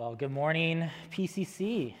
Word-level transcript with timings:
Well, 0.00 0.14
good 0.14 0.32
morning, 0.32 0.88
PCC. 1.12 1.92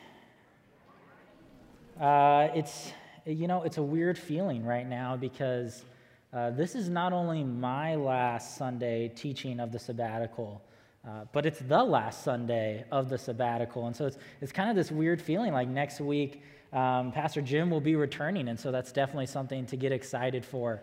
Uh, 2.00 2.48
it's, 2.54 2.92
you 3.26 3.46
know, 3.46 3.62
it's 3.64 3.76
a 3.76 3.82
weird 3.82 4.16
feeling 4.16 4.64
right 4.64 4.88
now 4.88 5.18
because 5.18 5.84
uh, 6.32 6.48
this 6.48 6.74
is 6.74 6.88
not 6.88 7.12
only 7.12 7.44
my 7.44 7.96
last 7.96 8.56
Sunday 8.56 9.08
teaching 9.08 9.60
of 9.60 9.70
the 9.70 9.78
sabbatical, 9.78 10.62
uh, 11.06 11.26
but 11.34 11.44
it's 11.44 11.58
the 11.58 11.84
last 11.84 12.24
Sunday 12.24 12.86
of 12.90 13.10
the 13.10 13.18
sabbatical. 13.18 13.86
And 13.86 13.94
so 13.94 14.06
it's, 14.06 14.16
it's 14.40 14.50
kind 14.50 14.70
of 14.70 14.76
this 14.76 14.90
weird 14.90 15.20
feeling 15.20 15.52
like 15.52 15.68
next 15.68 16.00
week, 16.00 16.42
um, 16.72 17.12
Pastor 17.12 17.42
Jim 17.42 17.68
will 17.68 17.82
be 17.82 17.96
returning. 17.96 18.48
And 18.48 18.58
so 18.58 18.72
that's 18.72 18.92
definitely 18.92 19.26
something 19.26 19.66
to 19.66 19.76
get 19.76 19.92
excited 19.92 20.42
for. 20.42 20.80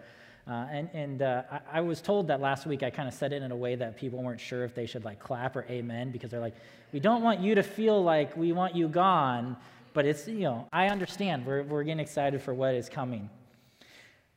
Uh, 0.50 0.66
and 0.72 0.90
and 0.94 1.22
uh, 1.22 1.44
I, 1.52 1.60
I, 1.74 1.82
was 1.82 2.02
told 2.02 2.28
that 2.28 2.40
last 2.40 2.66
week 2.66 2.82
I 2.82 2.90
kind 2.90 3.08
of 3.08 3.14
said 3.14 3.34
it 3.34 3.44
in 3.44 3.52
a 3.52 3.56
way 3.56 3.76
that 3.76 3.98
people 3.98 4.24
weren't 4.24 4.40
sure 4.40 4.64
if 4.64 4.74
they 4.74 4.86
should 4.86 5.04
like 5.04 5.20
clap 5.20 5.58
or 5.58 5.66
amen 5.70 6.12
because 6.12 6.32
they're 6.32 6.40
like, 6.40 6.56
we 6.94 7.02
don't 7.02 7.22
want 7.22 7.42
you 7.42 7.54
to 7.56 7.64
feel 7.64 8.02
like 8.02 8.36
we 8.38 8.54
want 8.54 8.74
you 8.74 8.88
gone, 8.88 9.58
but 9.94 10.06
it's, 10.06 10.28
you 10.28 10.42
know, 10.42 10.68
I 10.72 10.88
understand. 10.88 11.46
We're, 11.46 11.64
we're 11.64 11.84
getting 11.84 12.00
excited 12.00 12.42
for 12.42 12.54
what 12.54 12.76
is 12.76 12.88
coming. 12.88 13.30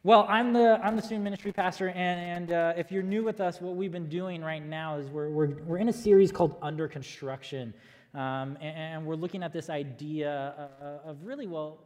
Well, 0.03 0.27
I'm 0.29 0.53
the, 0.53 0.81
I'm 0.83 0.97
the 0.97 1.03
student 1.03 1.25
ministry 1.25 1.53
pastor, 1.53 1.91
and, 1.91 2.51
and 2.51 2.53
uh, 2.53 2.73
if 2.77 2.91
you're 2.91 3.03
new 3.03 3.23
with 3.23 3.41
us, 3.41 3.61
what 3.61 3.77
we've 3.77 3.93
been 3.93 4.09
doing 4.09 4.43
right 4.43 4.65
now 4.65 4.97
is 4.97 5.07
we're, 5.11 5.29
we're, 5.29 5.51
we're 5.67 5.77
in 5.77 5.91
a 5.91 5.93
series 5.93 6.33
called 6.33 6.57
Under 6.63 6.89
Construction. 6.89 7.75
Um, 8.15 8.57
and, 8.61 8.77
and, 8.77 9.07
we're 9.07 9.15
looking 9.15 9.43
at 9.43 9.53
this 9.53 9.71
idea 9.71 10.71
of, 10.81 11.11
of 11.11 11.17
really, 11.23 11.47
well, 11.47 11.79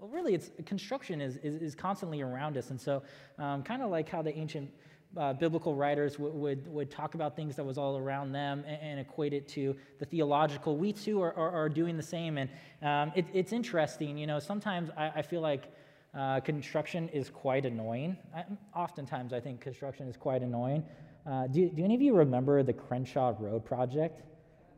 well, 0.00 0.10
really, 0.10 0.34
it's 0.34 0.50
construction 0.64 1.20
is, 1.20 1.36
is, 1.38 1.54
is 1.56 1.74
constantly 1.74 2.20
around 2.20 2.56
us. 2.56 2.70
And 2.70 2.80
so, 2.80 3.02
um, 3.38 3.62
kind 3.62 3.82
of 3.82 3.90
like 3.90 4.08
how 4.08 4.22
the 4.22 4.36
ancient 4.36 4.70
uh, 5.16 5.32
biblical 5.32 5.74
writers 5.74 6.18
would, 6.18 6.66
would 6.68 6.90
talk 6.90 7.14
about 7.14 7.34
things 7.34 7.56
that 7.56 7.64
was 7.64 7.78
all 7.78 7.96
around 7.96 8.32
them 8.32 8.64
and, 8.66 8.80
and 8.82 9.00
equate 9.00 9.32
it 9.32 9.48
to 9.48 9.74
the 9.98 10.04
theological, 10.04 10.76
we 10.76 10.92
too 10.92 11.22
are, 11.22 11.34
are, 11.34 11.50
are 11.50 11.68
doing 11.68 11.96
the 11.96 12.02
same. 12.02 12.38
And 12.38 12.50
um, 12.82 13.12
it, 13.16 13.26
it's 13.32 13.52
interesting, 13.52 14.18
you 14.18 14.26
know, 14.26 14.38
sometimes 14.38 14.90
I, 14.96 15.12
I 15.16 15.22
feel 15.22 15.40
like 15.40 15.72
uh, 16.14 16.40
construction 16.40 17.08
is 17.08 17.30
quite 17.30 17.64
annoying. 17.66 18.16
I, 18.34 18.44
oftentimes, 18.74 19.32
I 19.32 19.40
think 19.40 19.60
construction 19.60 20.08
is 20.08 20.16
quite 20.16 20.42
annoying. 20.42 20.84
Uh, 21.26 21.46
do, 21.46 21.68
do 21.68 21.84
any 21.84 21.94
of 21.94 22.02
you 22.02 22.14
remember 22.14 22.62
the 22.62 22.72
Crenshaw 22.72 23.34
Road 23.38 23.64
project? 23.64 24.22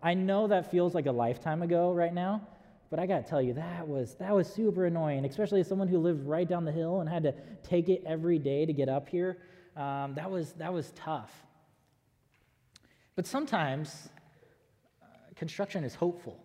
I 0.02 0.14
know 0.14 0.46
that 0.48 0.70
feels 0.70 0.94
like 0.94 1.06
a 1.06 1.12
lifetime 1.12 1.62
ago 1.62 1.92
right 1.92 2.14
now, 2.14 2.40
but 2.90 2.98
I 2.98 3.06
got 3.06 3.24
to 3.24 3.30
tell 3.30 3.40
you, 3.40 3.54
that 3.54 3.86
was, 3.86 4.16
that 4.16 4.34
was 4.34 4.52
super 4.52 4.86
annoying, 4.86 5.24
especially 5.24 5.60
as 5.60 5.68
someone 5.68 5.86
who 5.86 5.98
lived 5.98 6.26
right 6.26 6.48
down 6.48 6.64
the 6.64 6.72
hill 6.72 7.00
and 7.00 7.08
had 7.08 7.22
to 7.22 7.34
take 7.62 7.88
it 7.88 8.02
every 8.04 8.38
day 8.38 8.66
to 8.66 8.72
get 8.72 8.88
up 8.88 9.08
here. 9.08 9.38
Um, 9.76 10.14
that, 10.16 10.28
was, 10.28 10.52
that 10.54 10.72
was 10.72 10.90
tough. 10.96 11.30
But 13.14 13.26
sometimes 13.26 14.08
uh, 15.00 15.06
construction 15.36 15.84
is 15.84 15.94
hopeful. 15.94 16.42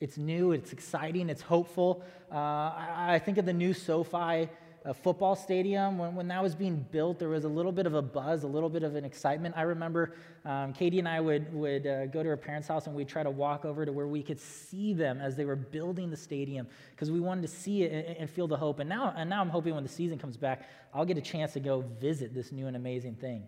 It's 0.00 0.18
new, 0.18 0.52
it's 0.52 0.72
exciting, 0.72 1.30
it's 1.30 1.42
hopeful. 1.42 2.04
Uh, 2.30 2.34
I, 2.36 3.14
I, 3.14 3.18
think 3.18 3.38
of 3.38 3.46
the 3.46 3.52
new 3.52 3.74
SoFi 3.74 4.48
a 4.84 4.94
football 4.94 5.36
stadium. 5.36 5.98
When, 5.98 6.14
when 6.14 6.28
that 6.28 6.42
was 6.42 6.54
being 6.54 6.86
built, 6.90 7.18
there 7.18 7.28
was 7.28 7.44
a 7.44 7.48
little 7.48 7.72
bit 7.72 7.86
of 7.86 7.94
a 7.94 8.02
buzz, 8.02 8.44
a 8.44 8.46
little 8.46 8.70
bit 8.70 8.82
of 8.82 8.94
an 8.94 9.04
excitement. 9.04 9.54
I 9.56 9.62
remember 9.62 10.14
um, 10.44 10.72
Katie 10.72 10.98
and 10.98 11.08
I 11.08 11.20
would, 11.20 11.52
would 11.52 11.86
uh, 11.86 12.06
go 12.06 12.22
to 12.22 12.28
her 12.30 12.36
parents' 12.36 12.68
house 12.68 12.86
and 12.86 12.96
we'd 12.96 13.08
try 13.08 13.22
to 13.22 13.30
walk 13.30 13.64
over 13.64 13.84
to 13.84 13.92
where 13.92 14.06
we 14.06 14.22
could 14.22 14.40
see 14.40 14.94
them 14.94 15.20
as 15.20 15.36
they 15.36 15.44
were 15.44 15.56
building 15.56 16.10
the 16.10 16.16
stadium 16.16 16.66
because 16.92 17.10
we 17.10 17.20
wanted 17.20 17.42
to 17.42 17.48
see 17.48 17.82
it 17.82 17.92
and, 17.92 18.16
and, 18.16 18.30
feel 18.30 18.48
the 18.48 18.56
hope. 18.56 18.78
And 18.78 18.88
now, 18.88 19.12
and 19.16 19.28
now 19.28 19.40
I'm 19.40 19.50
hoping 19.50 19.74
when 19.74 19.82
the 19.82 19.90
season 19.90 20.18
comes 20.18 20.36
back, 20.36 20.68
I'll 20.94 21.04
get 21.04 21.18
a 21.18 21.22
chance 21.22 21.52
to 21.54 21.60
go 21.60 21.84
visit 22.00 22.34
this 22.34 22.52
new 22.52 22.66
and 22.66 22.76
amazing 22.76 23.16
thing. 23.16 23.44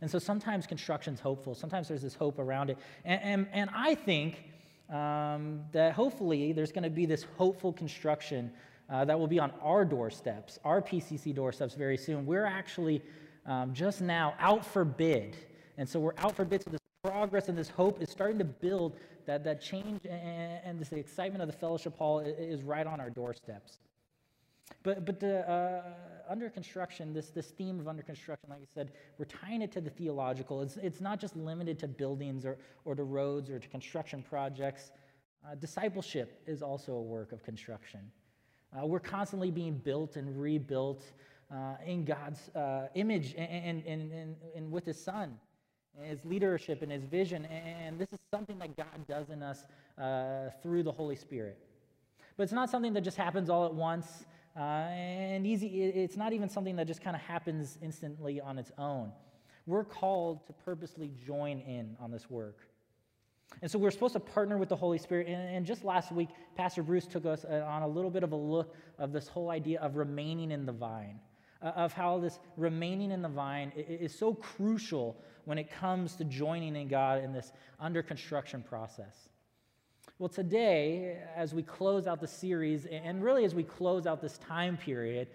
And 0.00 0.10
so 0.10 0.18
sometimes 0.18 0.66
construction's 0.66 1.20
hopeful. 1.20 1.54
Sometimes 1.54 1.88
there's 1.88 2.02
this 2.02 2.14
hope 2.14 2.38
around 2.38 2.70
it. 2.70 2.78
And, 3.04 3.20
and, 3.22 3.48
and 3.52 3.70
I 3.74 3.94
think 3.94 4.42
um, 4.90 5.60
that 5.72 5.92
hopefully 5.92 6.52
there's 6.52 6.72
going 6.72 6.84
to 6.84 6.90
be 6.90 7.06
this 7.06 7.24
hopeful 7.36 7.72
construction 7.72 8.52
uh, 8.88 9.04
that 9.04 9.18
will 9.18 9.26
be 9.26 9.38
on 9.38 9.52
our 9.62 9.84
doorsteps, 9.84 10.58
our 10.64 10.80
PCC 10.80 11.34
doorsteps 11.34 11.74
very 11.74 11.96
soon. 11.96 12.24
We're 12.24 12.46
actually 12.46 13.02
um, 13.44 13.72
just 13.72 14.00
now 14.00 14.34
out 14.38 14.64
for 14.64 14.84
bid. 14.84 15.36
And 15.78 15.88
so 15.88 16.00
we're 16.00 16.14
out 16.18 16.36
for 16.36 16.44
bid. 16.44 16.62
So 16.62 16.70
this 16.70 16.80
progress 17.02 17.48
and 17.48 17.58
this 17.58 17.68
hope 17.68 18.00
is 18.02 18.10
starting 18.10 18.38
to 18.38 18.44
build 18.44 18.96
that, 19.26 19.44
that 19.44 19.60
change 19.60 20.04
and, 20.04 20.60
and 20.64 20.80
this 20.80 20.92
excitement 20.92 21.42
of 21.42 21.48
the 21.48 21.56
fellowship 21.56 21.96
hall 21.96 22.20
is 22.20 22.62
right 22.62 22.86
on 22.86 23.00
our 23.00 23.10
doorsteps. 23.10 23.78
But, 24.82 25.04
but 25.04 25.20
the, 25.20 25.48
uh, 25.48 25.82
under 26.28 26.48
construction, 26.48 27.12
this, 27.12 27.30
this 27.30 27.48
theme 27.48 27.78
of 27.78 27.88
under 27.88 28.02
construction, 28.02 28.48
like 28.50 28.60
I 28.60 28.66
said, 28.72 28.92
we're 29.18 29.26
tying 29.26 29.62
it 29.62 29.70
to 29.72 29.80
the 29.80 29.90
theological. 29.90 30.62
It's, 30.62 30.76
it's 30.76 31.00
not 31.00 31.20
just 31.20 31.36
limited 31.36 31.78
to 31.80 31.88
buildings 31.88 32.44
or, 32.44 32.58
or 32.84 32.94
to 32.94 33.04
roads 33.04 33.50
or 33.50 33.58
to 33.58 33.68
construction 33.68 34.22
projects. 34.22 34.90
Uh, 35.44 35.54
discipleship 35.54 36.42
is 36.46 36.62
also 36.62 36.92
a 36.92 37.02
work 37.02 37.32
of 37.32 37.44
construction. 37.44 38.00
Uh, 38.76 38.86
we're 38.86 39.00
constantly 39.00 39.50
being 39.50 39.74
built 39.78 40.16
and 40.16 40.40
rebuilt 40.40 41.04
uh, 41.50 41.76
in 41.84 42.04
God's 42.04 42.50
uh, 42.50 42.88
image 42.94 43.34
and, 43.36 43.86
and, 43.86 44.12
and, 44.12 44.36
and, 44.54 44.70
with 44.70 44.84
His 44.84 45.02
Son, 45.02 45.38
His 46.02 46.24
leadership 46.24 46.82
and 46.82 46.90
His 46.90 47.04
vision. 47.04 47.46
And 47.46 47.98
this 47.98 48.12
is 48.12 48.18
something 48.34 48.58
that 48.58 48.76
God 48.76 49.06
does 49.08 49.30
in 49.30 49.42
us 49.42 49.64
uh, 49.98 50.50
through 50.62 50.82
the 50.82 50.92
Holy 50.92 51.16
Spirit. 51.16 51.58
But 52.36 52.44
it's 52.44 52.52
not 52.52 52.68
something 52.68 52.92
that 52.94 53.02
just 53.02 53.16
happens 53.16 53.48
all 53.48 53.64
at 53.64 53.72
once. 53.72 54.26
Uh, 54.56 54.60
and 54.60 55.46
easy, 55.46 55.82
it's 55.82 56.16
not 56.16 56.32
even 56.32 56.48
something 56.48 56.76
that 56.76 56.86
just 56.86 57.02
kind 57.02 57.14
of 57.14 57.22
happens 57.22 57.78
instantly 57.82 58.40
on 58.40 58.58
its 58.58 58.72
own. 58.78 59.12
We're 59.66 59.84
called 59.84 60.46
to 60.46 60.52
purposely 60.52 61.10
join 61.26 61.60
in 61.60 61.96
on 62.00 62.10
this 62.10 62.30
work. 62.30 62.58
And 63.62 63.70
so 63.70 63.78
we're 63.78 63.90
supposed 63.90 64.12
to 64.14 64.20
partner 64.20 64.58
with 64.58 64.68
the 64.68 64.76
Holy 64.76 64.98
Spirit. 64.98 65.28
And, 65.28 65.64
just 65.64 65.84
last 65.84 66.12
week, 66.12 66.28
Pastor 66.56 66.82
Bruce 66.82 67.06
took 67.06 67.24
us 67.24 67.44
uh, 67.44 67.64
on 67.66 67.82
a 67.82 67.88
little 67.88 68.10
bit 68.10 68.22
of 68.22 68.32
a 68.32 68.36
look 68.36 68.74
of 68.98 69.12
this 69.12 69.28
whole 69.28 69.50
idea 69.50 69.80
of 69.80 69.96
remaining 69.96 70.50
in 70.50 70.66
the 70.66 70.72
vine, 70.72 71.20
uh, 71.62 71.68
of 71.68 71.92
how 71.92 72.18
this 72.18 72.38
remaining 72.56 73.10
in 73.12 73.22
the 73.22 73.28
vine 73.28 73.72
is 73.76 74.16
so 74.16 74.34
crucial 74.34 75.16
when 75.44 75.58
it 75.58 75.70
comes 75.70 76.16
to 76.16 76.24
joining 76.24 76.76
in 76.76 76.88
God 76.88 77.24
in 77.24 77.32
this 77.32 77.52
under 77.80 78.02
construction 78.02 78.62
process. 78.62 79.28
Well, 80.18 80.28
today, 80.28 81.18
as 81.34 81.54
we 81.54 81.62
close 81.62 82.06
out 82.06 82.20
the 82.20 82.26
series, 82.26 82.86
and 82.86 83.22
really 83.22 83.44
as 83.44 83.54
we 83.54 83.62
close 83.62 84.06
out 84.06 84.20
this 84.22 84.38
time 84.38 84.76
period, 84.76 85.28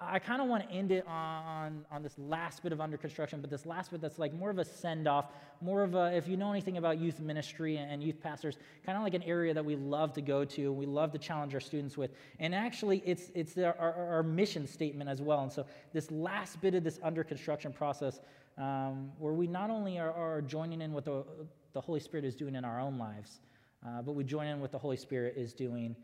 I 0.00 0.18
kind 0.18 0.40
of 0.40 0.48
want 0.48 0.68
to 0.68 0.74
end 0.74 0.92
it 0.92 1.06
on, 1.06 1.84
on 1.90 2.02
this 2.02 2.16
last 2.18 2.62
bit 2.62 2.72
of 2.72 2.80
under 2.80 2.96
construction, 2.96 3.40
but 3.40 3.50
this 3.50 3.66
last 3.66 3.90
bit 3.90 4.00
that's 4.00 4.18
like 4.18 4.32
more 4.32 4.50
of 4.50 4.58
a 4.58 4.64
send 4.64 5.08
off, 5.08 5.32
more 5.60 5.82
of 5.82 5.94
a, 5.94 6.14
if 6.14 6.28
you 6.28 6.36
know 6.36 6.50
anything 6.50 6.76
about 6.76 6.98
youth 6.98 7.18
ministry 7.20 7.76
and 7.76 8.02
youth 8.02 8.20
pastors, 8.22 8.56
kind 8.84 8.96
of 8.96 9.02
like 9.02 9.14
an 9.14 9.22
area 9.24 9.52
that 9.52 9.64
we 9.64 9.76
love 9.76 10.12
to 10.12 10.20
go 10.20 10.44
to, 10.44 10.72
we 10.72 10.86
love 10.86 11.12
to 11.12 11.18
challenge 11.18 11.54
our 11.54 11.60
students 11.60 11.96
with. 11.96 12.12
And 12.38 12.54
actually, 12.54 13.02
it's, 13.04 13.30
it's 13.34 13.58
our, 13.58 13.76
our, 13.78 13.92
our 13.92 14.22
mission 14.22 14.66
statement 14.66 15.10
as 15.10 15.20
well. 15.20 15.42
And 15.42 15.52
so, 15.52 15.66
this 15.92 16.10
last 16.10 16.60
bit 16.60 16.74
of 16.74 16.84
this 16.84 17.00
under 17.02 17.24
construction 17.24 17.72
process, 17.72 18.20
um, 18.58 19.10
where 19.18 19.32
we 19.32 19.46
not 19.46 19.70
only 19.70 19.98
are, 19.98 20.12
are, 20.12 20.42
joining 20.42 20.82
in 20.82 20.92
what 20.92 21.04
the, 21.04 21.24
the 21.72 21.80
Holy 21.80 22.00
Spirit 22.00 22.24
is 22.24 22.34
doing 22.34 22.54
in 22.54 22.64
our 22.64 22.80
own 22.80 22.98
lives, 22.98 23.40
uh, 23.86 24.02
but 24.02 24.12
we 24.12 24.22
join 24.22 24.46
in 24.46 24.60
what 24.60 24.70
the 24.70 24.78
Holy 24.78 24.96
Spirit 24.96 25.34
is 25.36 25.52
doing 25.54 25.96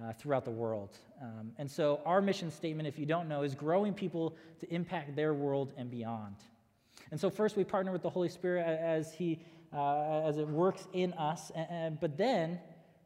uh, 0.00 0.12
throughout 0.12 0.44
the 0.44 0.50
world. 0.50 0.98
Um, 1.20 1.52
and 1.58 1.70
so, 1.70 2.00
our 2.04 2.22
mission 2.22 2.50
statement, 2.50 2.88
if 2.88 2.98
you 2.98 3.06
don't 3.06 3.28
know, 3.28 3.42
is 3.42 3.54
growing 3.54 3.92
people 3.92 4.36
to 4.60 4.72
impact 4.72 5.14
their 5.14 5.34
world 5.34 5.72
and 5.76 5.90
beyond. 5.90 6.36
And 7.10 7.20
so, 7.20 7.30
first, 7.30 7.56
we 7.56 7.64
partner 7.64 7.92
with 7.92 8.02
the 8.02 8.10
Holy 8.10 8.28
Spirit 8.28 8.66
as 8.66 9.12
He 9.14 9.40
uh, 9.72 10.22
as 10.26 10.38
it 10.38 10.46
works 10.46 10.86
in 10.92 11.12
us, 11.14 11.50
and, 11.54 11.66
and, 11.70 12.00
but 12.00 12.16
then 12.16 12.58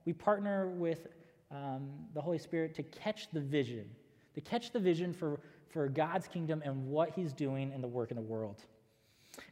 we 0.05 0.13
partner 0.13 0.69
with 0.69 1.07
um, 1.53 1.89
the 2.15 2.21
Holy 2.21 2.39
Spirit 2.39 2.75
to 2.75 2.83
catch 2.83 3.31
the 3.33 3.41
vision, 3.41 3.89
to 4.35 4.41
catch 4.41 4.73
the 4.73 4.81
vision 4.81 5.13
for, 5.13 5.39
for 5.69 5.89
God's 5.89 6.27
kingdom 6.27 6.63
and 6.65 6.89
what 6.89 7.11
He's 7.11 7.33
doing 7.33 7.73
in 7.73 7.81
the 7.81 7.89
work 7.89 8.11
in 8.11 8.17
the 8.17 8.23
world. 8.23 8.65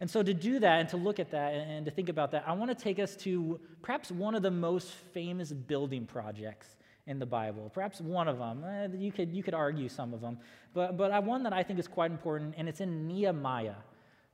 And 0.01 0.11
so, 0.11 0.23
to 0.23 0.35
do 0.35 0.59
that 0.61 0.81
and 0.81 0.89
to 0.91 0.97
look 0.97 1.21
at 1.21 1.31
that 1.33 1.55
and 1.55 1.85
to 1.85 1.91
think 1.91 2.09
about 2.09 2.31
that, 2.33 2.45
I 2.47 2.53
want 2.53 2.71
to 2.71 2.75
take 2.75 2.99
us 2.99 3.17
to 3.17 3.61
perhaps 3.83 4.11
one 4.11 4.35
of 4.35 4.43
the 4.43 4.51
most 4.51 4.91
famous 5.13 5.53
building 5.53 6.07
projects 6.07 6.77
in 7.07 7.19
the 7.19 7.27
Bible. 7.27 7.71
Perhaps 7.75 8.01
one 8.01 8.29
of 8.29 8.39
them. 8.39 8.65
Eh, 8.65 8.89
you, 8.97 9.13
could, 9.13 9.33
you 9.33 9.43
could 9.43 9.55
argue 9.55 9.89
some 9.89 10.15
of 10.15 10.21
them. 10.21 10.39
But, 10.73 10.97
but 10.97 11.25
one 11.25 11.43
that 11.43 11.53
I 11.53 11.63
think 11.63 11.79
is 11.79 11.87
quite 11.87 12.11
important, 12.11 12.55
and 12.57 12.69
it's 12.69 12.81
in 12.81 13.07
Nehemiah. 13.07 13.75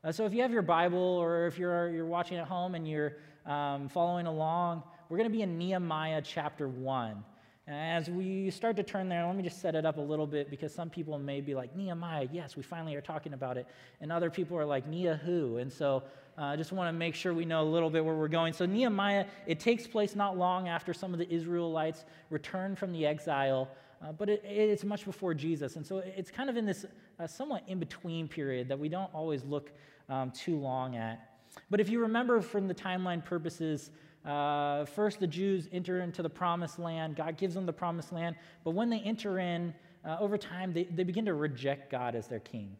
Uh, 0.02 0.12
so 0.12 0.24
if 0.24 0.32
you 0.32 0.42
have 0.42 0.52
your 0.52 0.62
Bible 0.62 0.98
or 0.98 1.46
if 1.46 1.58
you're, 1.58 1.90
you're 1.90 2.06
watching 2.06 2.38
at 2.38 2.46
home 2.46 2.74
and 2.74 2.88
you're 2.88 3.16
um, 3.44 3.88
following 3.88 4.26
along, 4.26 4.82
we're 5.08 5.18
going 5.18 5.28
to 5.28 5.36
be 5.36 5.42
in 5.42 5.58
Nehemiah 5.58 6.22
chapter 6.22 6.68
1. 6.68 7.24
As 7.70 8.10
we 8.10 8.50
start 8.50 8.74
to 8.76 8.82
turn 8.82 9.08
there, 9.08 9.24
let 9.24 9.36
me 9.36 9.44
just 9.44 9.60
set 9.60 9.76
it 9.76 9.86
up 9.86 9.96
a 9.96 10.00
little 10.00 10.26
bit 10.26 10.50
because 10.50 10.74
some 10.74 10.90
people 10.90 11.16
may 11.20 11.40
be 11.40 11.54
like, 11.54 11.76
Nehemiah, 11.76 12.26
yes, 12.32 12.56
we 12.56 12.64
finally 12.64 12.96
are 12.96 13.00
talking 13.00 13.32
about 13.32 13.56
it. 13.56 13.66
And 14.00 14.10
other 14.10 14.28
people 14.28 14.58
are 14.58 14.64
like, 14.64 14.88
Nehemiah 14.88 15.16
who? 15.16 15.58
And 15.58 15.72
so 15.72 16.02
I 16.36 16.54
uh, 16.54 16.56
just 16.56 16.72
want 16.72 16.88
to 16.88 16.92
make 16.92 17.14
sure 17.14 17.32
we 17.32 17.44
know 17.44 17.62
a 17.62 17.70
little 17.70 17.90
bit 17.90 18.04
where 18.04 18.14
we're 18.14 18.26
going. 18.26 18.54
So, 18.54 18.66
Nehemiah, 18.66 19.26
it 19.46 19.60
takes 19.60 19.86
place 19.86 20.16
not 20.16 20.36
long 20.36 20.68
after 20.68 20.92
some 20.92 21.12
of 21.12 21.18
the 21.18 21.32
Israelites 21.32 22.06
return 22.30 22.74
from 22.74 22.92
the 22.92 23.06
exile, 23.06 23.68
uh, 24.02 24.12
but 24.12 24.28
it, 24.28 24.42
it's 24.44 24.82
much 24.82 25.04
before 25.04 25.34
Jesus. 25.34 25.76
And 25.76 25.86
so, 25.86 25.98
it's 25.98 26.30
kind 26.30 26.48
of 26.50 26.56
in 26.56 26.66
this 26.66 26.86
uh, 27.18 27.26
somewhat 27.26 27.62
in 27.68 27.78
between 27.78 28.26
period 28.26 28.68
that 28.68 28.78
we 28.78 28.88
don't 28.88 29.12
always 29.14 29.44
look 29.44 29.70
um, 30.08 30.30
too 30.30 30.56
long 30.56 30.96
at. 30.96 31.30
But 31.68 31.80
if 31.80 31.90
you 31.90 32.00
remember 32.00 32.40
from 32.40 32.68
the 32.68 32.74
timeline 32.74 33.24
purposes, 33.24 33.90
uh, 34.24 34.84
first 34.84 35.20
the 35.20 35.26
Jews 35.26 35.68
enter 35.72 36.00
into 36.00 36.22
the 36.22 36.30
promised 36.30 36.78
land. 36.78 37.16
God 37.16 37.36
gives 37.36 37.54
them 37.54 37.66
the 37.66 37.72
promised 37.72 38.12
land. 38.12 38.36
But 38.64 38.72
when 38.72 38.90
they 38.90 39.00
enter 39.00 39.38
in, 39.38 39.74
uh, 40.04 40.16
over 40.20 40.38
time, 40.38 40.72
they, 40.72 40.84
they 40.84 41.04
begin 41.04 41.26
to 41.26 41.34
reject 41.34 41.90
God 41.90 42.14
as 42.14 42.26
their 42.26 42.40
king. 42.40 42.76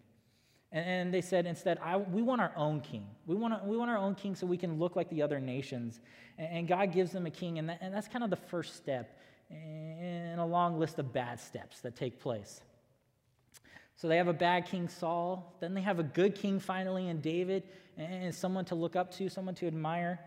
And, 0.73 0.87
and 0.87 1.15
they 1.15 1.21
said 1.21 1.47
instead, 1.47 1.79
we 2.11 2.23
want 2.23 2.41
our 2.41 2.53
own 2.57 2.81
king. 2.81 3.07
We 3.27 3.35
want, 3.35 3.65
we 3.65 3.77
want 3.77 3.91
our 3.91 3.99
own 3.99 4.15
king 4.15 4.35
so 4.35 4.47
we 4.47 4.57
can 4.57 4.79
look 4.79 4.97
like 4.97 5.09
the 5.11 5.23
other 5.23 5.41
nations. 5.41 6.01
And, 6.39 6.49
and 6.59 6.69
God 6.69 6.93
gives 6.93 7.13
them 7.13 7.27
a 7.27 7.31
king, 7.31 7.59
and, 7.59 7.69
that, 7.69 7.79
and 7.81 7.95
that's 7.95 8.09
kind 8.09 8.25
of 8.25 8.31
the 8.31 8.37
first 8.37 8.77
step 8.77 9.19
in 9.51 10.39
a 10.39 10.47
long 10.47 10.79
list 10.79 10.99
of 10.99 11.13
bad 11.13 11.41
steps 11.41 11.81
that 11.81 11.97
take 11.97 12.21
place. 12.21 12.61
So 13.97 14.09
they 14.09 14.17
have 14.17 14.29
a 14.29 14.33
bad 14.33 14.67
king 14.67 14.89
Saul, 14.89 15.57
then 15.61 15.75
they 15.75 15.83
have 15.83 15.99
a 15.99 16.03
good 16.03 16.35
king 16.35 16.59
finally 16.59 17.09
in 17.09 17.21
David, 17.21 17.65
and 17.99 18.35
someone 18.35 18.65
to 18.67 18.75
look 18.75 18.97
up 18.97 19.13
to, 19.17 19.29
someone 19.29 19.55
to 19.57 19.67
admire. 19.67 20.21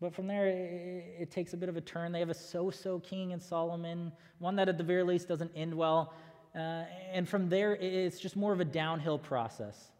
But 0.00 0.14
from 0.14 0.26
there, 0.26 0.46
it, 0.46 1.16
it 1.22 1.30
takes 1.30 1.54
a 1.54 1.56
bit 1.56 1.68
of 1.68 1.76
a 1.76 1.80
turn. 1.80 2.12
They 2.12 2.20
have 2.20 2.30
a 2.30 2.34
so 2.34 2.70
so 2.70 3.00
king 3.00 3.32
in 3.32 3.40
Solomon, 3.40 4.12
one 4.38 4.56
that 4.56 4.68
at 4.68 4.78
the 4.78 4.84
very 4.84 5.02
least 5.02 5.28
doesn't 5.28 5.50
end 5.56 5.74
well. 5.74 6.14
Uh, 6.54 6.84
and 7.12 7.28
from 7.28 7.48
there, 7.48 7.76
it's 7.76 8.18
just 8.18 8.36
more 8.36 8.52
of 8.52 8.60
a 8.60 8.64
downhill 8.64 9.18
process. 9.18 9.90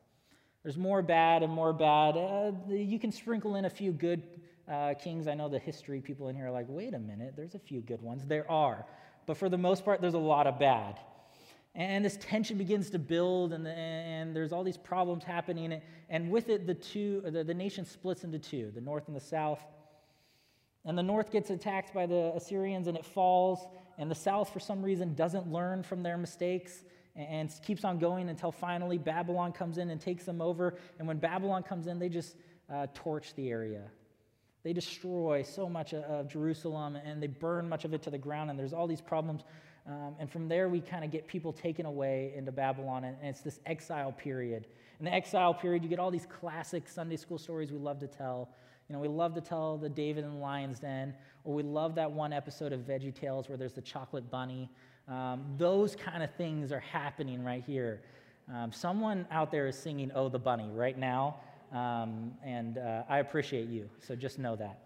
There's 0.63 0.77
more 0.77 1.03
bad 1.03 1.43
and 1.43 1.53
more 1.53 1.73
bad. 1.73 2.17
Uh, 2.17 2.53
you 2.69 2.99
can 2.99 3.13
sprinkle 3.13 3.57
in 3.57 3.65
a 3.65 3.71
few 3.71 3.93
good 3.93 4.23
uh, 4.71 4.95
kings. 4.95 5.29
I 5.29 5.35
know 5.35 5.49
the 5.49 5.59
history 5.59 6.01
people 6.01 6.29
in 6.29 6.37
here 6.37 6.49
are 6.49 6.51
like, 6.51 6.67
wait 6.69 6.95
a 6.95 6.99
minute, 6.99 7.35
there's 7.37 7.55
a 7.55 7.59
few 7.59 7.81
good 7.81 8.03
ones. 8.03 8.25
There 8.27 8.51
are. 8.51 8.85
But 9.27 9.37
for 9.37 9.49
the 9.49 9.59
most 9.59 9.85
part, 9.85 10.01
there's 10.01 10.15
a 10.15 10.19
lot 10.19 10.47
of 10.47 10.59
bad. 10.59 10.99
And 11.75 12.05
this 12.05 12.19
tension 12.21 12.59
begins 12.59 12.91
to 12.91 12.99
build, 12.99 13.53
and, 13.53 13.67
and 13.67 14.35
there's 14.35 14.53
all 14.53 14.65
these 14.65 14.77
problems 14.77 15.23
happening. 15.23 15.81
And 16.09 16.31
with 16.31 16.49
it, 16.49 16.67
the, 16.67 16.75
two, 16.75 17.23
the, 17.25 17.45
the 17.45 17.55
nation 17.55 17.85
splits 17.85 18.25
into 18.25 18.39
two 18.39 18.73
the 18.75 18.81
north 18.81 19.07
and 19.07 19.17
the 19.17 19.21
south. 19.21 19.61
And 20.89 20.99
the 20.99 21.03
north 21.03 21.31
gets 21.31 21.51
attacked 21.51 21.95
by 21.95 22.07
the 22.07 22.33
Assyrians 22.35 22.89
and 22.89 22.97
it 22.97 23.05
falls. 23.05 23.61
And 23.99 24.11
the 24.11 24.17
south, 24.17 24.53
for 24.53 24.59
some 24.59 24.83
reason, 24.83 25.15
doesn't 25.15 25.47
learn 25.53 25.83
from 25.83 26.03
their 26.03 26.17
mistakes 26.17 26.83
and 27.15 27.53
keeps 27.63 27.85
on 27.85 27.99
going 27.99 28.29
until 28.29 28.51
finally 28.51 28.99
Babylon 28.99 29.53
comes 29.53 29.79
in 29.79 29.91
and 29.91 30.01
takes 30.01 30.25
them 30.25 30.41
over. 30.41 30.77
And 30.99 31.07
when 31.07 31.19
Babylon 31.19 31.63
comes 31.63 31.87
in, 31.87 31.99
they 31.99 32.09
just 32.09 32.35
uh, 32.73 32.87
torch 32.95 33.35
the 33.35 33.51
area. 33.51 33.83
They 34.65 34.73
destroy 34.73 35.43
so 35.43 35.69
much 35.69 35.95
of 35.95 36.29
Jerusalem 36.29 36.97
and 36.97 37.23
they 37.23 37.29
burn 37.29 37.69
much 37.69 37.85
of 37.85 37.95
it 37.95 38.03
to 38.03 38.11
the 38.11 38.19
ground. 38.19 38.51
And 38.51 38.59
there's 38.59 38.73
all 38.73 38.87
these 38.87 39.01
problems 39.01 39.43
um, 39.89 40.17
and 40.19 40.31
from 40.31 40.49
there, 40.49 40.69
we 40.69 40.81
kind 40.81 41.03
of 41.03 41.11
get 41.11 41.27
people 41.27 41.51
taken 41.51 41.87
away 41.87 42.35
into 42.37 42.53
Babylon, 42.53 43.05
and, 43.05 43.17
and 43.21 43.31
it's 43.31 43.41
this 43.41 43.59
exile 43.65 44.13
period. 44.13 44.67
In 44.99 45.07
the 45.07 45.13
exile 45.13 45.55
period, 45.55 45.83
you 45.83 45.89
get 45.89 45.99
all 45.99 46.11
these 46.11 46.27
classic 46.27 46.89
Sunday 46.89 47.17
school 47.17 47.39
stories 47.39 47.73
we 47.73 47.79
love 47.79 47.99
to 48.01 48.07
tell. 48.07 48.51
You 48.89 48.95
know, 48.95 49.01
we 49.01 49.09
love 49.09 49.35
to 49.35 49.43
tell 49.43 49.77
the 49.77 49.89
David 49.89 50.25
and 50.25 50.35
the 50.35 50.39
Lion's 50.39 50.79
Den, 50.79 51.13
or 51.45 51.55
we 51.55 51.63
love 51.63 51.95
that 51.97 52.11
one 52.11 52.33
episode 52.33 52.73
of 52.73 52.81
Veggie 52.81 53.15
Tales 53.15 53.47
where 53.47 53.59
there's 53.59 53.75
the 53.75 53.83
chocolate 53.83 54.31
bunny. 54.31 54.71
Um, 55.09 55.45
those 55.59 55.95
kind 55.95 56.23
of 56.23 56.35
things 56.37 56.73
are 56.73 56.81
happening 56.81 57.45
right 57.45 57.63
here. 57.63 58.01
Um, 58.53 58.73
someone 58.73 59.27
out 59.31 59.51
there 59.51 59.67
is 59.67 59.77
singing 59.77 60.11
Oh 60.15 60.31
the 60.31 60.39
Bunny 60.39 60.71
right 60.71 60.97
now, 60.97 61.37
um, 61.71 62.33
and 62.43 62.79
uh, 62.79 63.03
I 63.11 63.19
appreciate 63.19 63.69
you, 63.69 63.91
so 64.01 64.17
just 64.17 64.39
know 64.39 64.57
that. 64.57 64.79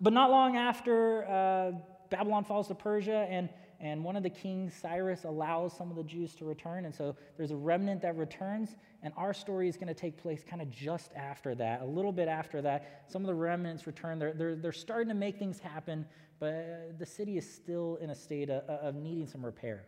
But 0.00 0.12
not 0.12 0.30
long 0.30 0.56
after, 0.56 1.24
uh, 1.24 1.72
Babylon 2.08 2.44
falls 2.44 2.68
to 2.68 2.74
Persia, 2.76 3.26
and, 3.28 3.48
and 3.80 4.02
one 4.02 4.16
of 4.16 4.24
the 4.24 4.30
kings, 4.30 4.74
Cyrus, 4.74 5.24
allows 5.24 5.76
some 5.76 5.90
of 5.90 5.96
the 5.96 6.02
Jews 6.02 6.34
to 6.36 6.44
return. 6.44 6.84
And 6.84 6.94
so 6.94 7.14
there's 7.36 7.52
a 7.52 7.56
remnant 7.56 8.02
that 8.02 8.16
returns, 8.16 8.76
and 9.04 9.14
our 9.16 9.32
story 9.32 9.68
is 9.68 9.76
going 9.76 9.88
to 9.88 9.94
take 9.94 10.16
place 10.16 10.42
kind 10.42 10.60
of 10.60 10.68
just 10.70 11.12
after 11.14 11.54
that, 11.54 11.82
a 11.82 11.84
little 11.84 12.10
bit 12.10 12.26
after 12.26 12.60
that. 12.62 13.04
Some 13.06 13.22
of 13.22 13.28
the 13.28 13.34
remnants 13.34 13.86
return. 13.86 14.18
They're, 14.18 14.32
they're, 14.32 14.56
they're 14.56 14.72
starting 14.72 15.08
to 15.08 15.14
make 15.14 15.38
things 15.38 15.60
happen, 15.60 16.06
but 16.40 16.98
the 16.98 17.06
city 17.06 17.38
is 17.38 17.48
still 17.48 17.98
in 18.00 18.10
a 18.10 18.14
state 18.16 18.50
of, 18.50 18.64
of 18.68 18.94
needing 18.96 19.28
some 19.28 19.44
repair. 19.44 19.84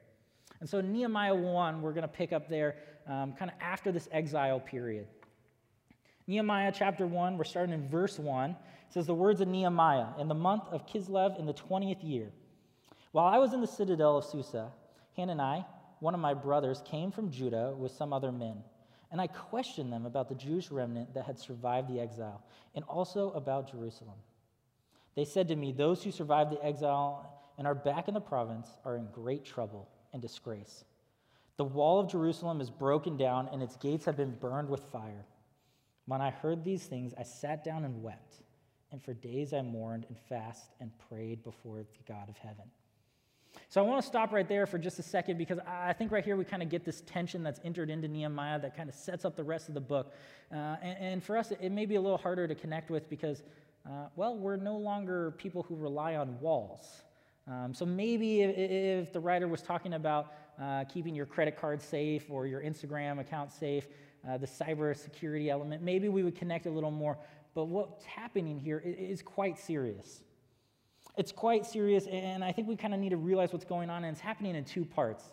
And 0.60 0.68
so, 0.68 0.80
Nehemiah 0.80 1.34
1, 1.34 1.82
we're 1.82 1.92
going 1.92 2.02
to 2.02 2.08
pick 2.08 2.32
up 2.32 2.48
there 2.48 2.76
um, 3.08 3.32
kind 3.32 3.50
of 3.50 3.56
after 3.60 3.90
this 3.90 4.08
exile 4.12 4.60
period. 4.60 5.08
Nehemiah 6.28 6.72
chapter 6.72 7.08
1, 7.08 7.38
we're 7.38 7.44
starting 7.44 7.74
in 7.74 7.88
verse 7.88 8.20
1. 8.20 8.50
It 8.50 8.56
says, 8.90 9.06
The 9.06 9.14
words 9.14 9.40
of 9.40 9.48
Nehemiah 9.48 10.06
in 10.20 10.28
the 10.28 10.34
month 10.34 10.64
of 10.70 10.86
Kislev 10.86 11.40
in 11.40 11.46
the 11.46 11.54
20th 11.54 12.04
year. 12.04 12.30
While 13.12 13.26
I 13.26 13.38
was 13.38 13.52
in 13.52 13.60
the 13.60 13.66
citadel 13.66 14.18
of 14.18 14.24
Susa, 14.24 14.70
Hanani, 15.16 15.64
one 15.98 16.14
of 16.14 16.20
my 16.20 16.34
brothers, 16.34 16.82
came 16.84 17.10
from 17.10 17.30
Judah 17.30 17.74
with 17.76 17.92
some 17.92 18.12
other 18.12 18.32
men. 18.32 18.62
And 19.10 19.20
I 19.20 19.26
questioned 19.26 19.92
them 19.92 20.06
about 20.06 20.28
the 20.28 20.36
Jewish 20.36 20.70
remnant 20.70 21.14
that 21.14 21.24
had 21.24 21.38
survived 21.38 21.88
the 21.88 22.00
exile, 22.00 22.42
and 22.74 22.84
also 22.84 23.32
about 23.32 23.70
Jerusalem. 23.70 24.18
They 25.16 25.24
said 25.24 25.48
to 25.48 25.56
me, 25.56 25.72
Those 25.72 26.04
who 26.04 26.12
survived 26.12 26.52
the 26.52 26.64
exile 26.64 27.50
and 27.58 27.66
are 27.66 27.74
back 27.74 28.06
in 28.06 28.14
the 28.14 28.20
province 28.20 28.68
are 28.84 28.96
in 28.96 29.08
great 29.12 29.44
trouble 29.44 29.88
and 30.12 30.22
disgrace. 30.22 30.84
The 31.56 31.64
wall 31.64 32.00
of 32.00 32.10
Jerusalem 32.10 32.60
is 32.60 32.70
broken 32.70 33.16
down, 33.16 33.48
and 33.52 33.62
its 33.62 33.76
gates 33.76 34.04
have 34.04 34.16
been 34.16 34.36
burned 34.36 34.68
with 34.68 34.84
fire. 34.84 35.26
When 36.06 36.20
I 36.20 36.30
heard 36.30 36.64
these 36.64 36.84
things, 36.84 37.12
I 37.18 37.24
sat 37.24 37.64
down 37.64 37.84
and 37.84 38.02
wept. 38.02 38.36
And 38.92 39.02
for 39.02 39.14
days 39.14 39.52
I 39.52 39.62
mourned 39.62 40.06
and 40.08 40.18
fasted 40.18 40.72
and 40.80 40.90
prayed 41.08 41.42
before 41.42 41.78
the 41.78 42.12
God 42.12 42.28
of 42.28 42.36
heaven. 42.38 42.64
So 43.68 43.80
I 43.80 43.84
want 43.84 44.02
to 44.02 44.06
stop 44.06 44.32
right 44.32 44.48
there 44.48 44.66
for 44.66 44.78
just 44.78 44.98
a 44.98 45.02
second 45.02 45.38
because 45.38 45.58
I 45.66 45.92
think 45.92 46.10
right 46.10 46.24
here 46.24 46.36
we 46.36 46.44
kind 46.44 46.62
of 46.62 46.68
get 46.68 46.84
this 46.84 47.02
tension 47.02 47.42
that's 47.42 47.60
entered 47.64 47.88
into 47.88 48.08
Nehemiah 48.08 48.58
that 48.60 48.76
kind 48.76 48.88
of 48.88 48.94
sets 48.94 49.24
up 49.24 49.36
the 49.36 49.44
rest 49.44 49.68
of 49.68 49.74
the 49.74 49.80
book. 49.80 50.12
Uh, 50.52 50.76
and, 50.82 50.98
and, 50.98 51.22
for 51.22 51.36
us, 51.36 51.52
it 51.52 51.70
may 51.70 51.86
be 51.86 51.94
a 51.94 52.00
little 52.00 52.18
harder 52.18 52.48
to 52.48 52.54
connect 52.54 52.90
with 52.90 53.08
because, 53.08 53.44
uh, 53.86 54.06
well, 54.16 54.36
we're 54.36 54.56
no 54.56 54.76
longer 54.76 55.32
people 55.38 55.62
who 55.62 55.76
rely 55.76 56.16
on 56.16 56.38
walls. 56.40 57.02
Um, 57.46 57.72
so 57.72 57.86
maybe 57.86 58.42
if, 58.42 58.56
if, 59.06 59.12
the 59.12 59.20
writer 59.20 59.48
was 59.48 59.62
talking 59.62 59.94
about 59.94 60.32
uh, 60.60 60.84
keeping 60.84 61.14
your 61.14 61.26
credit 61.26 61.56
card 61.56 61.80
safe 61.80 62.26
or 62.28 62.46
your 62.46 62.62
Instagram 62.62 63.20
account 63.20 63.52
safe, 63.52 63.86
uh, 64.28 64.36
the 64.36 64.46
cyber 64.46 64.96
security 64.96 65.48
element, 65.48 65.82
maybe 65.82 66.08
we 66.08 66.22
would 66.22 66.36
connect 66.36 66.66
a 66.66 66.70
little 66.70 66.90
more. 66.90 67.18
But 67.54 67.66
what's 67.66 68.04
happening 68.04 68.58
here 68.58 68.82
is 68.84 69.22
quite 69.22 69.58
serious. 69.58 70.22
It's 71.16 71.32
quite 71.32 71.66
serious, 71.66 72.06
and 72.06 72.44
I 72.44 72.52
think 72.52 72.68
we 72.68 72.76
kind 72.76 72.94
of 72.94 73.00
need 73.00 73.10
to 73.10 73.16
realize 73.16 73.52
what's 73.52 73.64
going 73.64 73.90
on, 73.90 74.04
and 74.04 74.12
it's 74.12 74.20
happening 74.20 74.54
in 74.54 74.64
two 74.64 74.84
parts. 74.84 75.24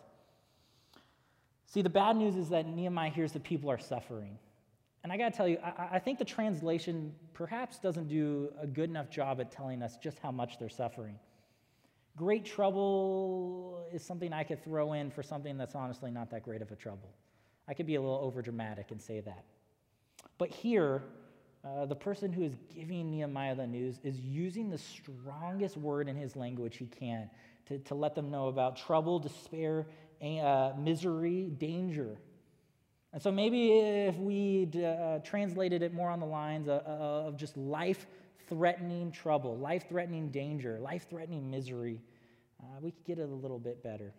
See, 1.66 1.82
the 1.82 1.90
bad 1.90 2.16
news 2.16 2.36
is 2.36 2.48
that 2.48 2.66
Nehemiah 2.66 3.10
hears 3.10 3.32
that 3.32 3.44
people 3.44 3.70
are 3.70 3.78
suffering. 3.78 4.38
And 5.04 5.12
I 5.12 5.16
got 5.16 5.32
to 5.32 5.36
tell 5.36 5.48
you, 5.48 5.58
I, 5.62 5.88
I, 5.92 5.98
think 5.98 6.18
the 6.18 6.24
translation 6.24 7.14
perhaps 7.34 7.78
doesn't 7.78 8.08
do 8.08 8.52
a 8.60 8.66
good 8.66 8.90
enough 8.90 9.10
job 9.10 9.40
at 9.40 9.50
telling 9.52 9.82
us 9.82 9.96
just 9.96 10.18
how 10.18 10.32
much 10.32 10.58
they're 10.58 10.68
suffering. 10.68 11.18
Great 12.16 12.44
trouble 12.44 13.86
is 13.92 14.04
something 14.04 14.32
I 14.32 14.42
could 14.42 14.64
throw 14.64 14.94
in 14.94 15.10
for 15.10 15.22
something 15.22 15.56
that's 15.56 15.74
honestly 15.74 16.10
not 16.10 16.30
that 16.30 16.42
great 16.42 16.62
of 16.62 16.72
a 16.72 16.76
trouble. 16.76 17.14
I 17.68 17.74
could 17.74 17.86
be 17.86 17.94
a 17.94 18.00
little 18.00 18.32
overdramatic 18.32 18.90
and 18.90 19.00
say 19.00 19.20
that. 19.20 19.44
But 20.36 20.48
here, 20.48 21.02
uh, 21.64 21.86
the 21.86 21.96
person 21.96 22.32
who 22.32 22.42
is 22.42 22.56
giving 22.74 23.10
Nehemiah 23.10 23.54
the 23.54 23.66
news 23.66 23.98
is 24.04 24.18
using 24.20 24.70
the 24.70 24.78
strongest 24.78 25.76
word 25.76 26.08
in 26.08 26.16
his 26.16 26.36
language 26.36 26.76
he 26.76 26.86
can 26.86 27.28
to, 27.66 27.78
to 27.78 27.94
let 27.94 28.14
them 28.14 28.30
know 28.30 28.46
about 28.48 28.76
trouble, 28.76 29.18
despair, 29.18 29.86
uh, 30.22 30.72
misery, 30.78 31.50
danger. 31.58 32.16
And 33.12 33.22
so 33.22 33.32
maybe 33.32 33.72
if 33.78 34.16
we 34.16 34.68
uh, 34.84 35.18
translated 35.20 35.82
it 35.82 35.94
more 35.94 36.10
on 36.10 36.20
the 36.20 36.26
lines 36.26 36.68
of, 36.68 36.82
of 36.82 37.36
just 37.36 37.56
life 37.56 38.06
threatening 38.48 39.10
trouble, 39.10 39.56
life 39.58 39.88
threatening 39.88 40.30
danger, 40.30 40.78
life 40.78 41.06
threatening 41.08 41.50
misery, 41.50 42.00
uh, 42.62 42.66
we 42.80 42.90
could 42.90 43.04
get 43.04 43.18
it 43.18 43.28
a 43.28 43.34
little 43.34 43.58
bit 43.58 43.82
better. 43.82 44.12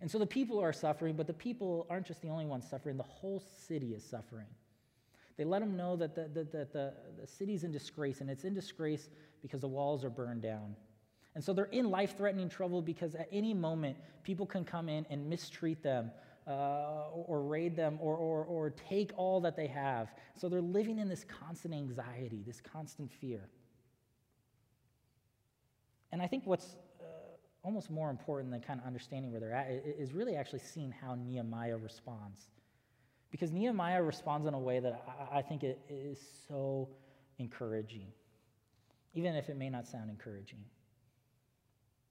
And 0.00 0.10
so 0.10 0.18
the 0.18 0.26
people 0.26 0.60
are 0.60 0.72
suffering, 0.72 1.14
but 1.16 1.26
the 1.26 1.32
people 1.32 1.86
aren't 1.88 2.06
just 2.06 2.20
the 2.20 2.28
only 2.28 2.46
ones 2.46 2.68
suffering, 2.68 2.96
the 2.96 3.04
whole 3.04 3.42
city 3.66 3.94
is 3.94 4.04
suffering. 4.04 4.46
They 5.36 5.44
let 5.44 5.60
them 5.60 5.76
know 5.76 5.96
that 5.96 6.14
the, 6.14 6.28
the, 6.32 6.44
the, 6.44 6.92
the, 7.20 7.26
city's 7.26 7.64
in 7.64 7.72
disgrace, 7.72 8.20
and 8.20 8.30
it's 8.30 8.44
in 8.44 8.54
disgrace 8.54 9.08
because 9.42 9.60
the 9.60 9.68
walls 9.68 10.04
are 10.04 10.10
burned 10.10 10.42
down. 10.42 10.76
And 11.34 11.42
so 11.42 11.52
they're 11.52 11.64
in 11.66 11.90
life 11.90 12.16
threatening 12.16 12.48
trouble 12.48 12.80
because 12.80 13.16
at 13.16 13.28
any 13.32 13.52
moment, 13.52 13.96
people 14.22 14.46
can 14.46 14.64
come 14.64 14.88
in 14.88 15.04
and 15.10 15.28
mistreat 15.28 15.82
them 15.82 16.12
uh, 16.46 17.08
or, 17.12 17.24
or, 17.26 17.42
raid 17.42 17.74
them 17.74 17.98
or, 18.00 18.14
or, 18.16 18.44
or 18.44 18.70
take 18.70 19.10
all 19.16 19.40
that 19.40 19.56
they 19.56 19.66
have. 19.66 20.12
So 20.36 20.48
they're 20.48 20.60
living 20.60 20.98
in 20.98 21.08
this 21.08 21.24
constant 21.24 21.74
anxiety, 21.74 22.44
this 22.46 22.60
constant 22.60 23.10
fear. 23.10 23.48
And 26.12 26.22
I 26.22 26.28
think 26.28 26.46
what's 26.46 26.76
almost 27.64 27.90
more 27.90 28.10
important 28.10 28.52
than 28.52 28.60
kind 28.60 28.78
of 28.78 28.86
understanding 28.86 29.32
where 29.32 29.40
they're 29.40 29.54
at 29.54 29.68
is 29.70 30.12
really 30.12 30.36
actually 30.36 30.58
seeing 30.60 30.92
how 30.92 31.14
Nehemiah 31.14 31.78
responds. 31.78 32.50
Because 33.34 33.50
Nehemiah 33.50 34.00
responds 34.00 34.46
in 34.46 34.54
a 34.54 34.58
way 34.60 34.78
that 34.78 35.02
I 35.32 35.42
think 35.42 35.64
it 35.64 35.80
is 35.88 36.20
so 36.46 36.88
encouraging, 37.40 38.06
even 39.12 39.34
if 39.34 39.48
it 39.48 39.56
may 39.56 39.68
not 39.68 39.88
sound 39.88 40.08
encouraging. 40.08 40.60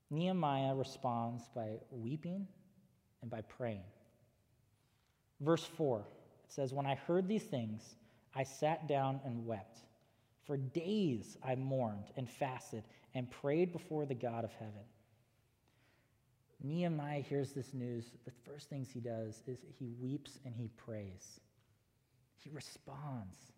Nehemiah 0.10 0.76
responds 0.76 1.44
by 1.56 1.78
weeping 1.92 2.46
and 3.22 3.32
by 3.32 3.40
praying. 3.40 3.86
Verse 5.40 5.64
4 5.64 6.00
it 6.00 6.52
says, 6.52 6.74
When 6.74 6.86
I 6.86 6.96
heard 6.96 7.30
these 7.30 7.44
things, 7.44 7.96
I 8.36 8.44
sat 8.44 8.90
down 8.90 9.22
and 9.24 9.46
wept. 9.46 9.80
For 10.46 10.58
days 10.58 11.38
I 11.42 11.56
mourned 11.56 12.12
and 12.18 12.30
fasted 12.30 12.84
and 13.16 13.32
prayed 13.32 13.72
before 13.72 14.06
the 14.06 14.14
God 14.14 14.44
of 14.44 14.52
heaven. 14.56 14.84
Nehemiah 16.64 17.22
hears 17.22 17.52
this 17.52 17.74
news. 17.74 18.12
The 18.26 18.32
first 18.50 18.70
things 18.70 18.90
he 18.90 19.00
does 19.00 19.44
is 19.46 19.60
he 19.78 19.92
weeps 20.00 20.40
and 20.46 20.56
he 20.56 20.70
prays. 20.78 21.40
He 22.40 22.50
responds. 22.50 23.52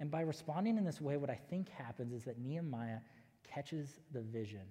And 0.00 0.10
by 0.10 0.20
responding 0.20 0.76
in 0.76 0.84
this 0.84 1.00
way, 1.00 1.16
what 1.16 1.30
I 1.30 1.38
think 1.48 1.68
happens 1.70 2.12
is 2.12 2.24
that 2.24 2.38
Nehemiah 2.38 2.98
catches 3.44 4.00
the 4.12 4.20
vision 4.20 4.62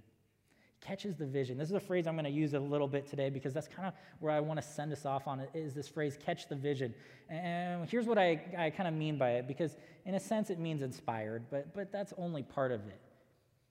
catches 0.83 1.15
the 1.15 1.25
vision. 1.25 1.57
This 1.57 1.69
is 1.69 1.75
a 1.75 1.79
phrase 1.79 2.07
I'm 2.07 2.15
going 2.15 2.25
to 2.25 2.31
use 2.31 2.53
a 2.53 2.59
little 2.59 2.87
bit 2.87 3.07
today 3.07 3.29
because 3.29 3.53
that's 3.53 3.67
kind 3.67 3.87
of 3.87 3.93
where 4.19 4.31
I 4.31 4.39
want 4.39 4.61
to 4.61 4.67
send 4.67 4.91
us 4.91 5.05
off 5.05 5.27
on 5.27 5.39
it 5.39 5.49
is 5.53 5.73
this 5.73 5.87
phrase, 5.87 6.17
catch 6.23 6.49
the 6.49 6.55
vision. 6.55 6.93
And 7.29 7.89
here's 7.89 8.05
what 8.05 8.17
I, 8.17 8.41
I 8.57 8.69
kind 8.69 8.87
of 8.87 8.93
mean 8.93 9.17
by 9.17 9.31
it 9.31 9.47
because, 9.47 9.77
in 10.05 10.15
a 10.15 10.19
sense, 10.19 10.49
it 10.49 10.59
means 10.59 10.81
inspired, 10.81 11.45
but, 11.49 11.73
but 11.73 11.91
that's 11.91 12.13
only 12.17 12.43
part 12.43 12.71
of 12.71 12.81
it. 12.81 12.99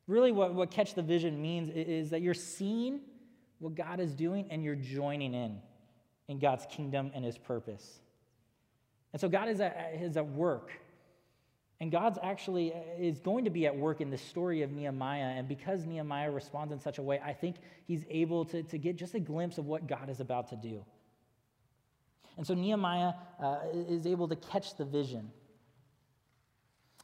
Really, 0.08 0.32
what, 0.32 0.54
what 0.54 0.70
catch 0.70 0.94
the 0.94 1.02
vision 1.02 1.40
means 1.40 1.70
is 1.70 2.10
that 2.10 2.22
you're 2.22 2.34
seeing 2.34 3.00
what 3.62 3.74
God 3.74 4.00
is 4.00 4.14
doing 4.14 4.46
and 4.50 4.62
you're 4.62 4.74
joining 4.74 5.34
in 5.34 5.60
in 6.28 6.38
God's 6.38 6.66
kingdom 6.70 7.10
and 7.14 7.24
his 7.24 7.38
purpose. 7.38 8.00
And 9.12 9.20
so 9.20 9.28
God 9.28 9.48
is 9.48 9.60
at, 9.60 9.96
is 10.00 10.16
at 10.16 10.26
work 10.26 10.72
and 11.82 11.90
God's 11.90 12.16
actually 12.22 12.72
uh, 12.72 12.76
is 12.96 13.18
going 13.18 13.44
to 13.44 13.50
be 13.50 13.66
at 13.66 13.76
work 13.76 14.00
in 14.00 14.08
the 14.08 14.16
story 14.16 14.62
of 14.62 14.70
Nehemiah. 14.70 15.34
And 15.36 15.48
because 15.48 15.84
Nehemiah 15.84 16.30
responds 16.30 16.72
in 16.72 16.78
such 16.78 16.98
a 16.98 17.02
way, 17.02 17.18
I 17.18 17.32
think 17.32 17.56
he's 17.88 18.04
able 18.08 18.44
to, 18.44 18.62
to 18.62 18.78
get 18.78 18.94
just 18.94 19.14
a 19.14 19.18
glimpse 19.18 19.58
of 19.58 19.66
what 19.66 19.88
God 19.88 20.08
is 20.08 20.20
about 20.20 20.48
to 20.50 20.56
do. 20.56 20.84
And 22.36 22.46
so 22.46 22.54
Nehemiah 22.54 23.14
uh, 23.42 23.58
is 23.74 24.06
able 24.06 24.28
to 24.28 24.36
catch 24.36 24.76
the 24.76 24.84
vision. 24.84 25.32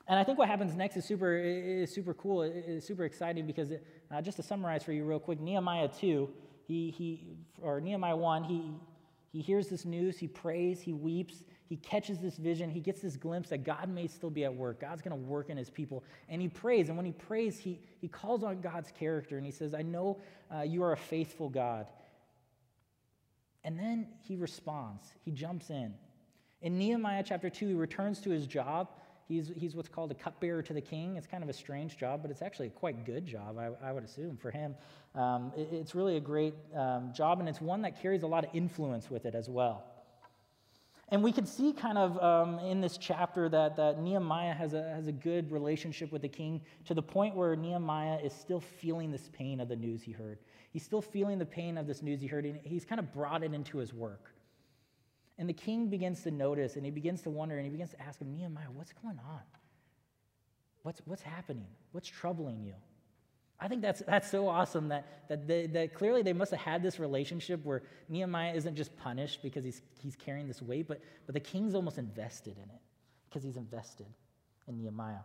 And 0.06 0.16
I 0.16 0.22
think 0.22 0.38
what 0.38 0.46
happens 0.46 0.76
next 0.76 0.96
is 0.96 1.04
super, 1.04 1.36
is 1.36 1.92
super 1.92 2.14
cool, 2.14 2.44
is 2.44 2.86
super 2.86 3.02
exciting 3.02 3.48
because, 3.48 3.72
it, 3.72 3.84
uh, 4.12 4.22
just 4.22 4.36
to 4.36 4.44
summarize 4.44 4.84
for 4.84 4.92
you 4.92 5.04
real 5.04 5.18
quick, 5.18 5.40
Nehemiah 5.40 5.88
2, 5.88 6.30
he, 6.68 6.90
he, 6.90 7.24
or 7.62 7.80
Nehemiah 7.80 8.14
1, 8.14 8.44
he, 8.44 8.70
he 9.32 9.40
hears 9.40 9.68
this 9.68 9.86
news, 9.86 10.18
he 10.18 10.28
prays, 10.28 10.82
he 10.82 10.92
weeps, 10.92 11.42
he 11.66 11.76
catches 11.76 12.18
this 12.18 12.36
vision, 12.36 12.68
he 12.68 12.80
gets 12.80 13.00
this 13.00 13.16
glimpse 13.16 13.48
that 13.48 13.64
God 13.64 13.88
may 13.88 14.06
still 14.06 14.28
be 14.28 14.44
at 14.44 14.54
work. 14.54 14.80
God's 14.80 15.00
going 15.00 15.18
to 15.18 15.28
work 15.28 15.48
in 15.48 15.56
his 15.56 15.70
people. 15.70 16.04
And 16.28 16.42
he 16.42 16.48
prays. 16.48 16.88
And 16.88 16.96
when 16.98 17.06
he 17.06 17.12
prays, 17.12 17.58
he, 17.58 17.80
he 18.00 18.06
calls 18.06 18.44
on 18.44 18.60
God's 18.60 18.92
character 18.92 19.38
and 19.38 19.46
he 19.46 19.52
says, 19.52 19.72
I 19.72 19.80
know 19.80 20.18
uh, 20.54 20.60
you 20.60 20.82
are 20.82 20.92
a 20.92 20.96
faithful 20.96 21.48
God. 21.48 21.86
And 23.64 23.78
then 23.78 24.08
he 24.20 24.36
responds, 24.36 25.14
he 25.24 25.30
jumps 25.30 25.70
in. 25.70 25.94
In 26.60 26.78
Nehemiah 26.78 27.22
chapter 27.26 27.48
2, 27.48 27.68
he 27.68 27.74
returns 27.74 28.20
to 28.20 28.30
his 28.30 28.46
job 28.46 28.88
He's, 29.28 29.52
he's 29.54 29.76
what's 29.76 29.90
called 29.90 30.10
a 30.10 30.14
cupbearer 30.14 30.62
to 30.62 30.72
the 30.72 30.80
king. 30.80 31.16
It's 31.16 31.26
kind 31.26 31.42
of 31.42 31.50
a 31.50 31.52
strange 31.52 31.98
job, 31.98 32.22
but 32.22 32.30
it's 32.30 32.40
actually 32.40 32.68
a 32.68 32.70
quite 32.70 33.04
good 33.04 33.26
job, 33.26 33.58
I, 33.58 33.68
I 33.86 33.92
would 33.92 34.02
assume, 34.02 34.38
for 34.38 34.50
him. 34.50 34.74
Um, 35.14 35.52
it, 35.54 35.68
it's 35.70 35.94
really 35.94 36.16
a 36.16 36.20
great 36.20 36.54
um, 36.74 37.12
job, 37.14 37.38
and 37.38 37.48
it's 37.48 37.60
one 37.60 37.82
that 37.82 38.00
carries 38.00 38.22
a 38.22 38.26
lot 38.26 38.44
of 38.44 38.50
influence 38.54 39.10
with 39.10 39.26
it 39.26 39.34
as 39.34 39.48
well. 39.50 39.84
And 41.10 41.22
we 41.22 41.32
can 41.32 41.44
see 41.44 41.72
kind 41.72 41.98
of 41.98 42.22
um, 42.22 42.58
in 42.60 42.80
this 42.80 42.96
chapter 42.98 43.48
that, 43.50 43.76
that 43.76 44.00
Nehemiah 44.00 44.54
has 44.54 44.72
a, 44.72 44.82
has 44.82 45.06
a 45.06 45.12
good 45.12 45.50
relationship 45.52 46.10
with 46.10 46.22
the 46.22 46.28
king 46.28 46.60
to 46.86 46.94
the 46.94 47.02
point 47.02 47.34
where 47.34 47.54
Nehemiah 47.54 48.18
is 48.22 48.32
still 48.32 48.60
feeling 48.60 49.10
this 49.10 49.28
pain 49.32 49.60
of 49.60 49.68
the 49.68 49.76
news 49.76 50.02
he 50.02 50.12
heard. 50.12 50.38
He's 50.70 50.84
still 50.84 51.00
feeling 51.02 51.38
the 51.38 51.46
pain 51.46 51.78
of 51.78 51.86
this 51.86 52.02
news 52.02 52.20
he 52.20 52.26
heard, 52.26 52.44
and 52.44 52.58
he's 52.62 52.84
kind 52.84 52.98
of 52.98 53.12
brought 53.12 53.42
it 53.42 53.52
into 53.52 53.78
his 53.78 53.92
work. 53.92 54.32
And 55.38 55.48
the 55.48 55.54
king 55.54 55.88
begins 55.88 56.22
to 56.22 56.30
notice 56.30 56.76
and 56.76 56.84
he 56.84 56.90
begins 56.90 57.22
to 57.22 57.30
wonder 57.30 57.56
and 57.56 57.64
he 57.64 57.70
begins 57.70 57.90
to 57.90 58.02
ask 58.02 58.20
him, 58.20 58.32
Nehemiah, 58.32 58.66
what's 58.74 58.92
going 58.92 59.18
on? 59.18 59.40
What's, 60.82 61.00
what's 61.04 61.22
happening? 61.22 61.66
What's 61.92 62.08
troubling 62.08 62.62
you? 62.62 62.74
I 63.60 63.66
think 63.68 63.82
that's, 63.82 64.02
that's 64.06 64.30
so 64.30 64.48
awesome 64.48 64.88
that, 64.88 65.28
that, 65.28 65.48
they, 65.48 65.66
that 65.68 65.94
clearly 65.94 66.22
they 66.22 66.32
must 66.32 66.52
have 66.52 66.60
had 66.60 66.82
this 66.82 66.98
relationship 67.00 67.64
where 67.64 67.82
Nehemiah 68.08 68.54
isn't 68.54 68.76
just 68.76 68.96
punished 68.96 69.42
because 69.42 69.64
he's, 69.64 69.82
he's 70.00 70.14
carrying 70.14 70.46
this 70.46 70.62
weight, 70.62 70.86
but, 70.86 71.00
but 71.26 71.34
the 71.34 71.40
king's 71.40 71.74
almost 71.74 71.98
invested 71.98 72.56
in 72.56 72.64
it 72.64 72.80
because 73.28 73.42
he's 73.42 73.56
invested 73.56 74.06
in 74.68 74.78
Nehemiah. 74.78 75.18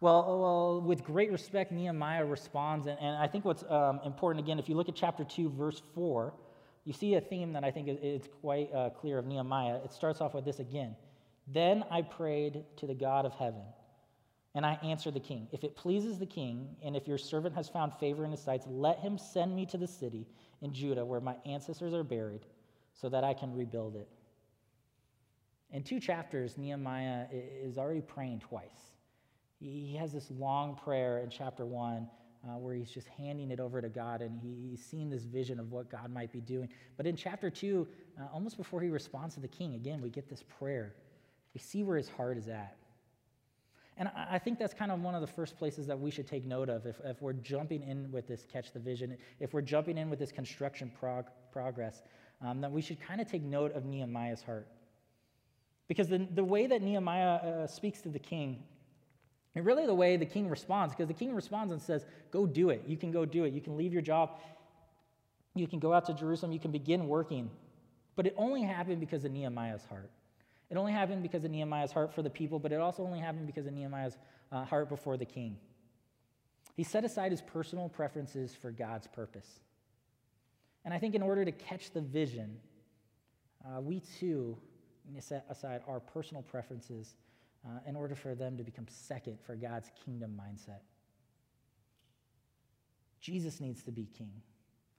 Well, 0.00 0.40
well, 0.40 0.80
with 0.80 1.04
great 1.04 1.30
respect, 1.30 1.70
Nehemiah 1.72 2.24
responds. 2.24 2.86
And, 2.86 2.98
and 3.00 3.16
I 3.16 3.26
think 3.26 3.44
what's 3.44 3.62
um, 3.68 4.00
important, 4.04 4.44
again, 4.44 4.58
if 4.58 4.68
you 4.68 4.74
look 4.74 4.88
at 4.88 4.94
chapter 4.96 5.24
2, 5.24 5.50
verse 5.50 5.82
4, 5.94 6.32
you 6.84 6.92
see 6.92 7.14
a 7.14 7.20
theme 7.20 7.52
that 7.52 7.64
I 7.64 7.70
think 7.70 7.88
is 8.02 8.22
quite 8.40 8.72
uh, 8.72 8.90
clear 8.90 9.18
of 9.18 9.26
Nehemiah. 9.26 9.76
It 9.84 9.92
starts 9.92 10.20
off 10.20 10.34
with 10.34 10.44
this 10.44 10.60
again. 10.60 10.96
Then 11.46 11.84
I 11.90 12.02
prayed 12.02 12.64
to 12.76 12.86
the 12.86 12.94
God 12.94 13.26
of 13.26 13.32
heaven, 13.32 13.62
and 14.54 14.64
I 14.64 14.78
answered 14.82 15.14
the 15.14 15.20
king. 15.20 15.48
If 15.52 15.64
it 15.64 15.76
pleases 15.76 16.18
the 16.18 16.26
king, 16.26 16.76
and 16.82 16.96
if 16.96 17.06
your 17.06 17.18
servant 17.18 17.54
has 17.54 17.68
found 17.68 17.92
favor 17.94 18.24
in 18.24 18.30
his 18.30 18.40
sight, 18.40 18.62
let 18.66 18.98
him 18.98 19.18
send 19.18 19.54
me 19.54 19.66
to 19.66 19.78
the 19.78 19.86
city 19.86 20.26
in 20.62 20.72
Judah 20.72 21.04
where 21.04 21.20
my 21.20 21.34
ancestors 21.44 21.92
are 21.92 22.04
buried, 22.04 22.46
so 22.94 23.08
that 23.08 23.24
I 23.24 23.34
can 23.34 23.54
rebuild 23.54 23.96
it. 23.96 24.08
In 25.72 25.82
two 25.82 26.00
chapters, 26.00 26.58
Nehemiah 26.58 27.26
is 27.32 27.78
already 27.78 28.00
praying 28.00 28.40
twice. 28.40 28.92
He 29.60 29.96
has 29.96 30.12
this 30.12 30.30
long 30.30 30.76
prayer 30.76 31.18
in 31.18 31.30
chapter 31.30 31.66
one 31.66 32.08
uh, 32.44 32.58
where 32.58 32.74
he's 32.74 32.90
just 32.90 33.08
handing 33.08 33.50
it 33.50 33.60
over 33.60 33.80
to 33.80 33.88
God 33.88 34.22
and 34.22 34.38
he, 34.40 34.70
he's 34.70 34.84
seeing 34.84 35.10
this 35.10 35.24
vision 35.24 35.60
of 35.60 35.70
what 35.72 35.90
God 35.90 36.10
might 36.10 36.32
be 36.32 36.40
doing. 36.40 36.68
But 36.96 37.06
in 37.06 37.16
chapter 37.16 37.50
2, 37.50 37.86
uh, 38.18 38.24
almost 38.32 38.56
before 38.56 38.80
he 38.80 38.88
responds 38.88 39.34
to 39.34 39.40
the 39.40 39.48
king, 39.48 39.74
again, 39.74 40.00
we 40.00 40.10
get 40.10 40.28
this 40.28 40.42
prayer. 40.58 40.94
We 41.54 41.60
see 41.60 41.82
where 41.82 41.96
his 41.96 42.08
heart 42.08 42.38
is 42.38 42.48
at. 42.48 42.76
And 43.96 44.08
I, 44.08 44.28
I 44.32 44.38
think 44.38 44.58
that's 44.58 44.72
kind 44.72 44.90
of 44.90 45.00
one 45.02 45.14
of 45.14 45.20
the 45.20 45.26
first 45.26 45.58
places 45.58 45.86
that 45.86 45.98
we 45.98 46.10
should 46.10 46.26
take 46.26 46.46
note 46.46 46.68
of 46.70 46.86
if, 46.86 46.96
if 47.04 47.20
we're 47.20 47.34
jumping 47.34 47.82
in 47.82 48.10
with 48.10 48.26
this 48.26 48.46
catch 48.50 48.72
the 48.72 48.80
vision, 48.80 49.16
if 49.38 49.52
we're 49.52 49.60
jumping 49.60 49.98
in 49.98 50.08
with 50.08 50.18
this 50.18 50.32
construction 50.32 50.90
prog- 50.98 51.30
progress, 51.52 52.02
um, 52.42 52.60
that 52.62 52.72
we 52.72 52.80
should 52.80 53.00
kind 53.00 53.20
of 53.20 53.30
take 53.30 53.42
note 53.42 53.74
of 53.74 53.84
Nehemiah's 53.84 54.42
heart. 54.42 54.66
Because 55.88 56.08
the, 56.08 56.26
the 56.34 56.44
way 56.44 56.66
that 56.66 56.82
Nehemiah 56.82 57.34
uh, 57.34 57.66
speaks 57.66 58.00
to 58.02 58.08
the 58.08 58.18
king 58.18 58.62
and 59.54 59.66
really, 59.66 59.86
the 59.86 59.94
way 59.94 60.16
the 60.16 60.26
king 60.26 60.48
responds, 60.48 60.94
because 60.94 61.08
the 61.08 61.14
king 61.14 61.34
responds 61.34 61.72
and 61.72 61.82
says, 61.82 62.04
Go 62.30 62.46
do 62.46 62.70
it. 62.70 62.84
You 62.86 62.96
can 62.96 63.10
go 63.10 63.24
do 63.24 63.44
it. 63.44 63.52
You 63.52 63.60
can 63.60 63.76
leave 63.76 63.92
your 63.92 64.02
job. 64.02 64.38
You 65.54 65.66
can 65.66 65.80
go 65.80 65.92
out 65.92 66.06
to 66.06 66.14
Jerusalem. 66.14 66.52
You 66.52 66.60
can 66.60 66.70
begin 66.70 67.08
working. 67.08 67.50
But 68.14 68.26
it 68.26 68.34
only 68.36 68.62
happened 68.62 69.00
because 69.00 69.24
of 69.24 69.32
Nehemiah's 69.32 69.84
heart. 69.84 70.10
It 70.70 70.76
only 70.76 70.92
happened 70.92 71.22
because 71.22 71.44
of 71.44 71.50
Nehemiah's 71.50 71.90
heart 71.90 72.14
for 72.14 72.22
the 72.22 72.30
people, 72.30 72.60
but 72.60 72.70
it 72.70 72.80
also 72.80 73.02
only 73.02 73.18
happened 73.18 73.46
because 73.46 73.66
of 73.66 73.72
Nehemiah's 73.72 74.16
uh, 74.52 74.64
heart 74.64 74.88
before 74.88 75.16
the 75.16 75.24
king. 75.24 75.56
He 76.76 76.84
set 76.84 77.04
aside 77.04 77.32
his 77.32 77.42
personal 77.42 77.88
preferences 77.88 78.54
for 78.54 78.70
God's 78.70 79.08
purpose. 79.08 79.48
And 80.84 80.94
I 80.94 80.98
think 80.98 81.16
in 81.16 81.22
order 81.22 81.44
to 81.44 81.52
catch 81.52 81.90
the 81.90 82.00
vision, 82.00 82.56
uh, 83.64 83.80
we 83.80 84.00
too 84.20 84.56
need 85.08 85.20
to 85.20 85.26
set 85.26 85.44
aside 85.50 85.82
our 85.88 85.98
personal 85.98 86.42
preferences 86.42 87.16
uh, 87.66 87.78
in 87.86 87.96
order 87.96 88.14
for 88.14 88.34
them 88.34 88.56
to 88.56 88.64
become 88.64 88.86
second 88.88 89.38
for 89.40 89.54
God's 89.54 89.90
kingdom 90.04 90.40
mindset. 90.40 90.80
Jesus 93.20 93.60
needs 93.60 93.82
to 93.84 93.92
be 93.92 94.06
king 94.16 94.32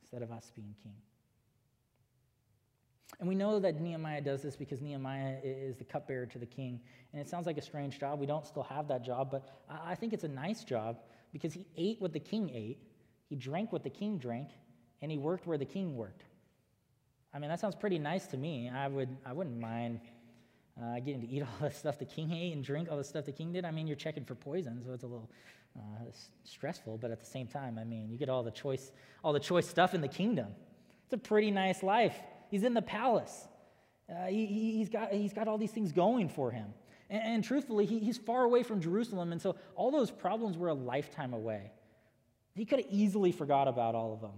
instead 0.02 0.22
of 0.22 0.32
us 0.32 0.52
being 0.56 0.76
king. 0.84 0.96
And 3.20 3.28
we 3.28 3.36
know 3.36 3.60
that 3.60 3.80
Nehemiah 3.80 4.22
does 4.22 4.42
this 4.42 4.56
because 4.56 4.82
Nehemiah 4.82 5.38
is 5.44 5.78
the 5.78 5.84
cupbearer 5.84 6.26
to 6.28 6.40
the 6.40 6.46
king. 6.46 6.80
And 7.14 7.22
it 7.22 7.30
sounds 7.30 7.46
like 7.46 7.58
a 7.58 7.62
strange 7.62 8.00
job. 8.00 8.20
We 8.20 8.26
don't 8.26 8.46
still 8.46 8.64
have 8.64 8.88
that 8.88 9.04
job, 9.04 9.30
but 9.32 9.48
I 9.70 9.96
think 9.96 10.14
it's 10.14 10.24
a 10.24 10.30
nice 10.30 10.64
job 10.64 10.98
because 11.34 11.54
he 11.54 11.66
ate 11.78 12.02
what 12.02 12.14
the 12.14 12.20
king 12.20 12.50
ate, 12.54 12.80
he 13.30 13.36
drank 13.36 13.72
what 13.72 13.84
the 13.84 13.90
king 13.90 14.18
drank, 14.18 14.50
and 15.02 15.12
he 15.12 15.18
worked 15.18 15.46
where 15.46 15.58
the 15.58 15.66
king 15.66 15.96
worked. 15.96 16.24
I 17.34 17.40
mean, 17.40 17.50
that 17.50 17.60
sounds 17.60 17.76
pretty 17.76 18.00
nice 18.00 18.28
to 18.28 18.38
me. 18.38 18.70
I, 18.70 18.88
would, 18.88 19.10
I 19.26 19.34
wouldn't 19.34 19.60
mind 19.60 20.02
uh, 20.82 21.00
getting 21.00 21.22
to 21.22 21.28
eat 21.28 21.42
all 21.62 21.68
the 21.68 21.74
stuff 21.74 22.00
the 22.00 22.06
king 22.06 22.32
ate 22.32 22.54
and 22.54 22.64
drink 22.64 22.90
all 22.92 22.98
the 22.98 23.04
stuff 23.04 23.26
the 23.26 23.32
king 23.32 23.52
did. 23.52 23.66
I 23.66 23.72
mean, 23.72 23.88
you're 23.88 23.96
checking 23.96 24.26
for 24.26 24.36
poison, 24.36 24.82
so 24.86 24.94
it's 24.94 25.04
a 25.04 25.08
little 25.08 25.30
uh, 25.78 26.06
stressful, 26.44 26.98
but 26.98 27.12
at 27.12 27.20
the 27.20 27.26
same 27.26 27.48
time, 27.48 27.78
I 27.78 27.84
mean, 27.84 28.10
you 28.10 28.18
get 28.18 28.30
all 28.30 28.44
the 28.44 28.52
choice, 28.52 28.92
all 29.24 29.34
the 29.34 29.40
choice 29.40 29.68
stuff 29.68 29.94
in 29.94 30.02
the 30.02 30.08
kingdom. 30.08 30.48
It's 31.06 31.14
a 31.14 31.18
pretty 31.18 31.52
nice 31.52 31.84
life. 31.84 32.16
He's 32.50 32.64
in 32.64 32.74
the 32.74 32.82
palace. 32.82 33.48
Uh, 34.10 34.26
he, 34.26 34.80
has 34.80 34.90
got, 34.90 35.14
he's 35.14 35.34
got 35.34 35.48
all 35.48 35.58
these 35.58 35.72
things 35.72 35.92
going 35.92 36.28
for 36.28 36.52
him. 36.52 36.74
And, 37.10 37.24
and 37.24 37.44
truthfully, 37.44 37.86
he, 37.86 38.00
he's 38.00 38.18
far 38.18 38.44
away 38.44 38.64
from 38.64 38.82
Jerusalem, 38.82 39.32
and 39.32 39.42
so 39.42 39.56
all 39.76 39.92
those 39.92 40.12
problems 40.12 40.58
were 40.58 40.70
a 40.70 40.74
lifetime 40.74 41.34
away. 41.34 41.72
He 42.56 42.66
could 42.66 42.80
have 42.80 42.92
easily 42.92 43.32
forgot 43.32 43.70
about 43.70 43.96
all 43.96 44.14
of 44.14 44.20
them. 44.20 44.34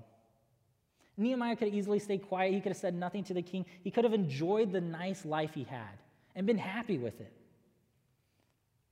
Nehemiah 1.18 1.56
could 1.56 1.68
have 1.68 1.76
easily 1.76 2.00
stayed 2.00 2.28
quiet. 2.28 2.54
He 2.54 2.60
could 2.60 2.72
have 2.72 2.78
said 2.78 2.96
nothing 2.96 3.24
to 3.26 3.34
the 3.34 3.42
king. 3.42 3.66
He 3.84 3.92
could 3.92 4.04
have 4.04 4.14
enjoyed 4.14 4.72
the 4.72 4.82
nice 4.82 5.26
life 5.26 5.54
he 5.54 5.64
had 5.64 5.98
and 6.36 6.48
been 6.48 6.58
happy 6.58 6.98
with 6.98 7.20
it. 7.22 7.34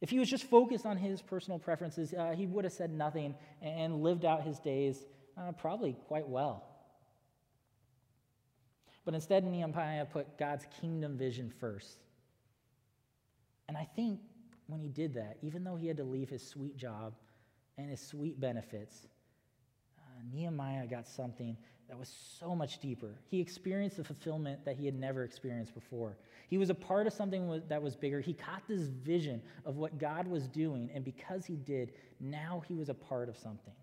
If 0.01 0.09
he 0.09 0.17
was 0.17 0.29
just 0.29 0.45
focused 0.45 0.85
on 0.85 0.97
his 0.97 1.21
personal 1.21 1.59
preferences, 1.59 2.13
uh, 2.13 2.33
he 2.35 2.47
would 2.47 2.63
have 2.63 2.73
said 2.73 2.91
nothing 2.91 3.35
and 3.61 4.01
lived 4.01 4.25
out 4.25 4.43
his 4.43 4.59
days 4.59 5.05
uh, 5.37 5.51
probably 5.51 5.95
quite 6.07 6.27
well. 6.27 6.63
But 9.05 9.13
instead, 9.13 9.43
Nehemiah 9.43 10.05
put 10.05 10.37
God's 10.37 10.65
kingdom 10.79 11.17
vision 11.17 11.51
first. 11.59 11.97
And 13.67 13.77
I 13.77 13.87
think 13.95 14.19
when 14.67 14.79
he 14.79 14.89
did 14.89 15.13
that, 15.15 15.37
even 15.41 15.63
though 15.63 15.75
he 15.75 15.87
had 15.87 15.97
to 15.97 16.03
leave 16.03 16.29
his 16.29 16.45
sweet 16.45 16.77
job 16.77 17.13
and 17.77 17.89
his 17.89 18.01
sweet 18.01 18.39
benefits, 18.39 19.07
uh, 19.97 20.21
Nehemiah 20.33 20.87
got 20.87 21.07
something 21.07 21.57
that 21.91 21.99
was 21.99 22.15
so 22.39 22.55
much 22.55 22.79
deeper. 22.79 23.09
He 23.27 23.41
experienced 23.41 23.97
the 23.97 24.03
fulfillment 24.05 24.63
that 24.63 24.77
he 24.77 24.85
had 24.85 24.97
never 24.97 25.25
experienced 25.25 25.73
before. 25.73 26.15
He 26.47 26.57
was 26.57 26.69
a 26.69 26.73
part 26.73 27.05
of 27.05 27.11
something 27.11 27.61
that 27.67 27.83
was 27.83 27.97
bigger. 27.97 28.21
He 28.21 28.33
caught 28.33 28.63
this 28.65 28.83
vision 28.83 29.41
of 29.65 29.75
what 29.75 29.99
God 29.99 30.25
was 30.25 30.47
doing, 30.47 30.89
and 30.95 31.03
because 31.03 31.45
he 31.45 31.57
did, 31.57 31.91
now 32.21 32.63
he 32.65 32.75
was 32.75 32.87
a 32.87 32.93
part 32.93 33.27
of 33.27 33.35
something. 33.35 33.73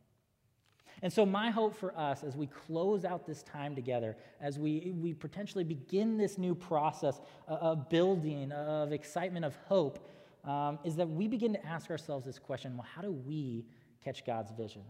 And 1.02 1.12
so, 1.12 1.26
my 1.26 1.50
hope 1.50 1.76
for 1.76 1.94
us 1.98 2.24
as 2.24 2.34
we 2.34 2.46
close 2.46 3.04
out 3.04 3.26
this 3.26 3.42
time 3.42 3.74
together, 3.74 4.16
as 4.40 4.58
we, 4.58 4.94
we 4.96 5.12
potentially 5.12 5.62
begin 5.62 6.16
this 6.16 6.38
new 6.38 6.54
process 6.54 7.20
of 7.46 7.90
building, 7.90 8.52
of 8.52 8.90
excitement, 8.90 9.44
of 9.44 9.54
hope, 9.66 10.08
um, 10.44 10.78
is 10.82 10.96
that 10.96 11.10
we 11.10 11.28
begin 11.28 11.52
to 11.52 11.66
ask 11.66 11.90
ourselves 11.90 12.24
this 12.24 12.38
question 12.38 12.74
well, 12.74 12.86
how 12.94 13.02
do 13.02 13.12
we 13.12 13.66
catch 14.02 14.24
God's 14.24 14.50
vision? 14.52 14.82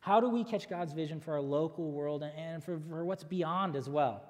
How 0.00 0.20
do 0.20 0.28
we 0.28 0.44
catch 0.44 0.68
God's 0.68 0.92
vision 0.92 1.20
for 1.20 1.34
our 1.34 1.40
local 1.40 1.90
world 1.90 2.22
and 2.22 2.64
for, 2.64 2.80
for 2.88 3.04
what's 3.04 3.24
beyond 3.24 3.76
as 3.76 3.88
well? 3.88 4.22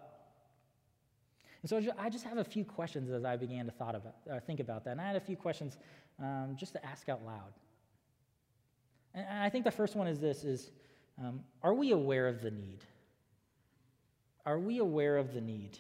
And 1.63 1.71
so 1.71 1.81
I 1.99 2.09
just 2.09 2.25
have 2.25 2.39
a 2.39 2.45
few 2.45 2.65
questions 2.65 3.11
as 3.11 3.25
I 3.25 3.37
began 3.37 3.67
to 3.67 3.73
thought 3.73 3.95
about, 3.95 4.15
uh, 4.31 4.41
think 4.41 4.61
about 4.61 4.85
that. 4.85 4.93
And 4.93 5.01
I 5.01 5.07
had 5.07 5.17
a 5.17 5.21
few 5.21 5.37
questions 5.37 5.79
um, 6.19 6.57
just 6.59 6.73
to 6.73 6.85
ask 6.85 7.09
out 7.09 7.25
loud. 7.25 7.53
And 9.15 9.43
I 9.43 9.49
think 9.49 9.65
the 9.65 9.71
first 9.71 9.95
one 9.95 10.07
is 10.07 10.19
this 10.21 10.45
is 10.45 10.71
um, 11.23 11.41
are 11.63 11.75
we 11.75 11.91
aware 11.91 12.29
of 12.29 12.41
the 12.41 12.51
need? 12.51 12.81
Are 14.47 14.59
we 14.59 14.79
aware 14.79 15.19
of 15.19 15.35
the 15.35 15.41
need? 15.41 15.79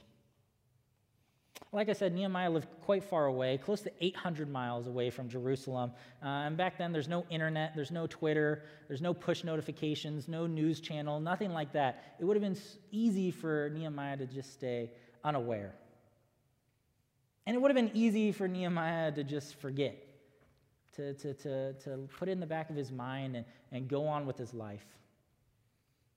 Like 1.73 1.88
I 1.88 1.93
said, 1.93 2.12
Nehemiah 2.12 2.50
lived 2.50 2.67
quite 2.83 3.05
far 3.05 3.26
away, 3.26 3.57
close 3.59 3.81
to 3.83 3.93
800 4.00 4.50
miles 4.50 4.88
away 4.88 5.09
from 5.09 5.29
Jerusalem. 5.29 5.93
Uh, 6.23 6.26
and 6.26 6.57
back 6.57 6.76
then, 6.76 6.93
there's 6.93 7.07
no 7.07 7.25
internet, 7.31 7.76
there's 7.76 7.93
no 7.93 8.09
Twitter, 8.09 8.64
there's 8.88 9.00
no 9.00 9.14
push 9.14 9.45
notifications, 9.45 10.26
no 10.26 10.49
news 10.49 10.81
channel, 10.81 11.21
nothing 11.21 11.52
like 11.52 11.73
that. 11.75 12.17
It 12.19 12.25
would 12.25 12.37
have 12.37 12.43
been 12.43 12.61
easy 12.90 13.31
for 13.31 13.71
Nehemiah 13.73 14.17
to 14.17 14.26
just 14.26 14.52
stay 14.52 14.90
unaware. 15.23 15.73
And 17.47 17.55
it 17.55 17.61
would 17.61 17.71
have 17.71 17.76
been 17.76 17.97
easy 17.97 18.33
for 18.33 18.49
Nehemiah 18.49 19.12
to 19.12 19.23
just 19.23 19.55
forget 19.61 19.97
to, 20.97 21.14
to, 21.14 21.35
to, 21.35 21.73
to 21.75 22.09
put 22.19 22.29
it 22.29 22.33
in 22.33 22.40
the 22.40 22.47
back 22.47 22.71
of 22.71 22.76
his 22.76 22.90
mind 22.90 23.37
and, 23.37 23.45
and 23.73 23.88
go 23.88 24.07
on 24.07 24.26
with 24.26 24.37
his 24.37 24.52
life. 24.52 24.85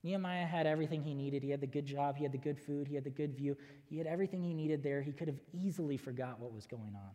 Nehemiah 0.03 0.45
had 0.45 0.67
everything 0.67 1.01
he 1.01 1.13
needed. 1.13 1.41
He 1.43 1.49
had 1.49 1.61
the 1.61 1.67
good 1.67 1.85
job, 1.85 2.17
he 2.17 2.23
had 2.23 2.33
the 2.33 2.37
good 2.37 2.59
food, 2.59 2.87
he 2.87 2.95
had 2.95 3.05
the 3.05 3.09
good 3.09 3.35
view, 3.35 3.55
he 3.85 3.97
had 3.97 4.05
everything 4.05 4.43
he 4.43 4.53
needed 4.53 4.83
there. 4.83 5.01
He 5.01 5.13
could 5.13 5.29
have 5.29 5.39
easily 5.53 5.97
forgot 5.97 6.39
what 6.39 6.53
was 6.53 6.65
going 6.65 6.93
on. 6.95 7.11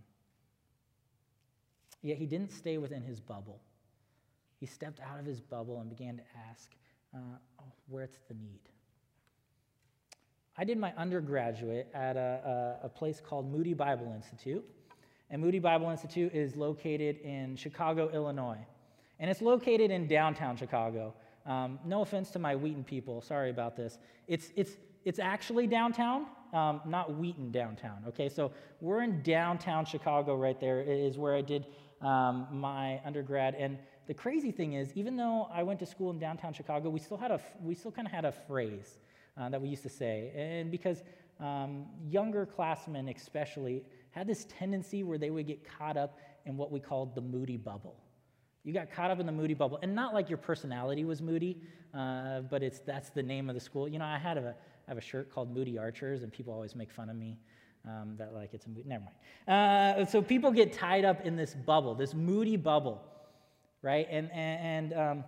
Yet 2.02 2.16
he 2.16 2.26
didn't 2.26 2.50
stay 2.50 2.78
within 2.78 3.02
his 3.02 3.20
bubble. 3.20 3.60
He 4.58 4.66
stepped 4.66 5.00
out 5.00 5.18
of 5.20 5.26
his 5.26 5.40
bubble 5.40 5.80
and 5.80 5.88
began 5.90 6.16
to 6.16 6.22
ask, 6.50 6.70
uh, 7.14 7.18
oh, 7.60 7.72
where's 7.88 8.18
the 8.28 8.34
need? 8.34 8.60
I 10.56 10.64
did 10.64 10.78
my 10.78 10.92
undergraduate 10.96 11.88
at 11.94 12.16
a, 12.16 12.78
a, 12.82 12.86
a 12.86 12.88
place 12.88 13.20
called 13.20 13.50
Moody 13.50 13.74
Bible 13.74 14.12
Institute. 14.14 14.64
And 15.30 15.40
Moody 15.42 15.58
Bible 15.58 15.90
Institute 15.90 16.34
is 16.34 16.56
located 16.56 17.20
in 17.20 17.54
Chicago, 17.54 18.10
Illinois. 18.12 18.58
And 19.20 19.30
it's 19.30 19.42
located 19.42 19.90
in 19.90 20.08
downtown 20.08 20.56
Chicago. 20.56 21.14
Um, 21.48 21.78
no 21.84 22.02
offense 22.02 22.30
to 22.32 22.38
my 22.38 22.54
Wheaton 22.54 22.84
people, 22.84 23.22
sorry 23.22 23.48
about 23.48 23.74
this. 23.74 23.98
It's, 24.26 24.52
it's, 24.54 24.76
it's 25.04 25.18
actually 25.18 25.66
downtown, 25.66 26.26
um, 26.52 26.82
not 26.86 27.16
Wheaton 27.16 27.50
downtown, 27.50 28.04
okay? 28.06 28.28
So 28.28 28.52
we're 28.82 29.02
in 29.02 29.22
downtown 29.22 29.86
Chicago 29.86 30.36
right 30.36 30.60
there, 30.60 30.82
is 30.82 31.16
where 31.16 31.34
I 31.34 31.40
did 31.40 31.66
um, 32.02 32.46
my 32.52 33.00
undergrad. 33.04 33.54
And 33.54 33.78
the 34.06 34.14
crazy 34.14 34.52
thing 34.52 34.74
is, 34.74 34.92
even 34.94 35.16
though 35.16 35.48
I 35.50 35.62
went 35.62 35.80
to 35.80 35.86
school 35.86 36.10
in 36.10 36.18
downtown 36.18 36.52
Chicago, 36.52 36.90
we 36.90 37.00
still 37.00 37.16
had 37.16 37.30
a, 37.30 37.40
we 37.62 37.74
still 37.74 37.92
kind 37.92 38.06
of 38.06 38.12
had 38.12 38.26
a 38.26 38.32
phrase 38.32 38.98
uh, 39.40 39.48
that 39.48 39.60
we 39.60 39.68
used 39.68 39.82
to 39.84 39.88
say. 39.88 40.32
And 40.36 40.70
because 40.70 41.02
um, 41.40 41.86
younger 42.06 42.44
classmen, 42.44 43.08
especially, 43.08 43.84
had 44.10 44.26
this 44.26 44.46
tendency 44.50 45.02
where 45.02 45.16
they 45.16 45.30
would 45.30 45.46
get 45.46 45.66
caught 45.78 45.96
up 45.96 46.18
in 46.44 46.58
what 46.58 46.70
we 46.70 46.80
called 46.80 47.14
the 47.14 47.20
moody 47.20 47.56
bubble. 47.56 47.96
You 48.64 48.72
got 48.72 48.90
caught 48.90 49.10
up 49.10 49.20
in 49.20 49.26
the 49.26 49.32
moody 49.32 49.54
bubble, 49.54 49.78
and 49.82 49.94
not 49.94 50.14
like 50.14 50.28
your 50.28 50.38
personality 50.38 51.04
was 51.04 51.22
moody, 51.22 51.62
uh, 51.94 52.40
but 52.40 52.62
it's 52.62 52.80
that's 52.80 53.10
the 53.10 53.22
name 53.22 53.48
of 53.48 53.54
the 53.54 53.60
school. 53.60 53.88
You 53.88 53.98
know, 53.98 54.04
I 54.04 54.18
had 54.18 54.36
a 54.36 54.54
I 54.86 54.90
have 54.90 54.98
a 54.98 55.02
shirt 55.02 55.32
called 55.32 55.54
Moody 55.54 55.78
Archers, 55.78 56.22
and 56.22 56.32
people 56.32 56.52
always 56.52 56.74
make 56.74 56.90
fun 56.90 57.08
of 57.08 57.16
me 57.16 57.38
um, 57.86 58.14
that 58.18 58.34
like 58.34 58.52
it's 58.52 58.66
a 58.66 58.68
moody. 58.68 58.84
Never 58.86 59.04
mind. 59.04 60.00
Uh, 60.00 60.04
so 60.06 60.20
people 60.20 60.50
get 60.50 60.72
tied 60.72 61.04
up 61.04 61.24
in 61.24 61.36
this 61.36 61.54
bubble, 61.54 61.94
this 61.94 62.14
moody 62.14 62.56
bubble, 62.56 63.02
right? 63.82 64.06
And 64.10 64.30
and, 64.32 64.92
and 64.92 65.00
um, 65.00 65.24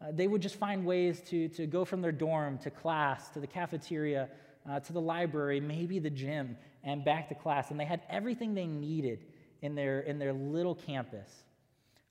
uh, 0.00 0.12
they 0.12 0.26
would 0.26 0.42
just 0.42 0.56
find 0.56 0.84
ways 0.84 1.20
to 1.28 1.48
to 1.50 1.66
go 1.66 1.84
from 1.84 2.00
their 2.00 2.12
dorm 2.12 2.58
to 2.58 2.70
class 2.70 3.28
to 3.30 3.40
the 3.40 3.46
cafeteria 3.46 4.28
uh, 4.68 4.80
to 4.80 4.92
the 4.92 5.00
library, 5.00 5.60
maybe 5.60 5.98
the 5.98 6.10
gym, 6.10 6.56
and 6.84 7.04
back 7.04 7.28
to 7.28 7.34
class. 7.34 7.70
And 7.70 7.78
they 7.78 7.84
had 7.84 8.02
everything 8.08 8.54
they 8.54 8.66
needed 8.66 9.24
in 9.62 9.74
their, 9.74 10.00
in 10.00 10.18
their 10.18 10.32
little 10.32 10.74
campus. 10.74 11.44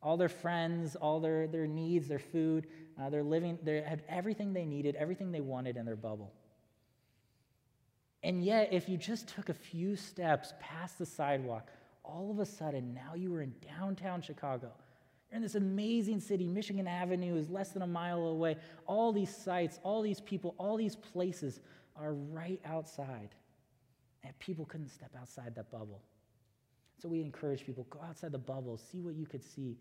All 0.01 0.17
their 0.17 0.29
friends, 0.29 0.95
all 0.95 1.19
their, 1.19 1.47
their 1.47 1.67
needs, 1.67 2.07
their 2.07 2.19
food, 2.19 2.67
uh, 2.99 3.09
their 3.09 3.23
living, 3.23 3.59
they 3.63 3.81
had 3.81 4.03
everything 4.07 4.53
they 4.53 4.65
needed, 4.65 4.95
everything 4.95 5.31
they 5.31 5.41
wanted 5.41 5.75
in 5.77 5.85
their 5.85 5.95
bubble. 5.97 6.33
And 8.23 8.43
yet, 8.43 8.69
if 8.71 8.89
you 8.89 8.97
just 8.97 9.27
took 9.27 9.49
a 9.49 9.53
few 9.53 9.95
steps 9.95 10.53
past 10.59 10.97
the 10.97 11.05
sidewalk, 11.05 11.69
all 12.03 12.31
of 12.31 12.39
a 12.39 12.45
sudden, 12.45 12.93
now 12.93 13.15
you 13.15 13.31
were 13.31 13.41
in 13.41 13.53
downtown 13.77 14.21
Chicago. 14.21 14.71
You're 15.29 15.37
in 15.37 15.41
this 15.41 15.55
amazing 15.55 16.19
city. 16.19 16.47
Michigan 16.47 16.87
Avenue 16.87 17.35
is 17.35 17.49
less 17.49 17.69
than 17.69 17.81
a 17.81 17.87
mile 17.87 18.27
away. 18.27 18.57
All 18.87 19.13
these 19.13 19.33
sites, 19.33 19.79
all 19.83 20.01
these 20.01 20.19
people, 20.19 20.55
all 20.57 20.75
these 20.75 20.95
places 20.95 21.61
are 21.95 22.13
right 22.13 22.59
outside. 22.65 23.29
And 24.23 24.37
people 24.39 24.65
couldn't 24.65 24.89
step 24.89 25.11
outside 25.19 25.55
that 25.55 25.71
bubble. 25.71 26.01
So 27.01 27.07
we 27.07 27.21
encourage 27.21 27.65
people 27.65 27.85
go 27.89 27.99
outside 28.07 28.31
the 28.31 28.37
bubble, 28.37 28.77
see 28.77 28.99
what 28.99 29.15
you 29.15 29.25
could 29.25 29.43
see. 29.43 29.77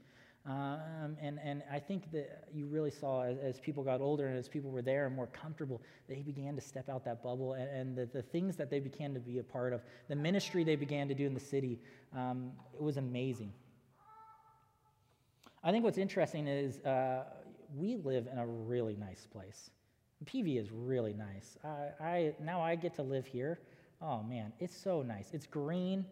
Um, 0.46 1.16
and, 1.20 1.38
and 1.42 1.62
I 1.70 1.78
think 1.78 2.10
that 2.12 2.48
you 2.54 2.66
really 2.66 2.90
saw 2.90 3.24
as, 3.24 3.38
as, 3.38 3.60
people 3.60 3.82
got 3.82 4.00
older 4.00 4.28
and 4.28 4.38
as 4.38 4.48
people 4.48 4.70
were 4.70 4.80
there 4.80 5.06
and 5.06 5.14
more 5.14 5.26
comfortable, 5.26 5.82
they 6.08 6.22
began 6.22 6.54
to 6.54 6.60
step 6.60 6.88
out 6.88 7.04
that 7.04 7.22
bubble. 7.22 7.54
And, 7.54 7.68
and 7.68 7.96
the, 7.96 8.06
the 8.06 8.22
things 8.22 8.56
that 8.56 8.70
they 8.70 8.78
began 8.78 9.12
to 9.14 9.20
be 9.20 9.38
a 9.38 9.42
part 9.42 9.72
of, 9.72 9.82
the 10.08 10.16
ministry 10.16 10.64
they 10.64 10.76
began 10.76 11.06
to 11.08 11.14
do 11.14 11.26
in 11.26 11.34
the 11.34 11.40
city, 11.40 11.80
um, 12.16 12.52
it 12.72 12.80
was 12.80 12.96
amazing. 12.96 13.52
I 15.62 15.70
think 15.70 15.84
what's 15.84 15.98
interesting 15.98 16.46
is 16.46 16.78
uh, 16.78 17.24
we 17.76 17.96
live 17.96 18.28
in 18.32 18.38
a 18.38 18.46
really 18.46 18.96
nice 18.96 19.26
place. 19.26 19.70
PV 20.24 20.60
is 20.60 20.70
really 20.72 21.12
nice. 21.12 21.58
I, 21.64 22.04
I, 22.04 22.34
now 22.42 22.60
I 22.60 22.74
get 22.76 22.94
to 22.94 23.02
live 23.02 23.26
here. 23.26 23.60
Oh 24.00 24.22
man, 24.22 24.52
it's 24.60 24.76
so 24.76 25.02
nice. 25.02 25.30
It's 25.32 25.46
green. 25.46 26.06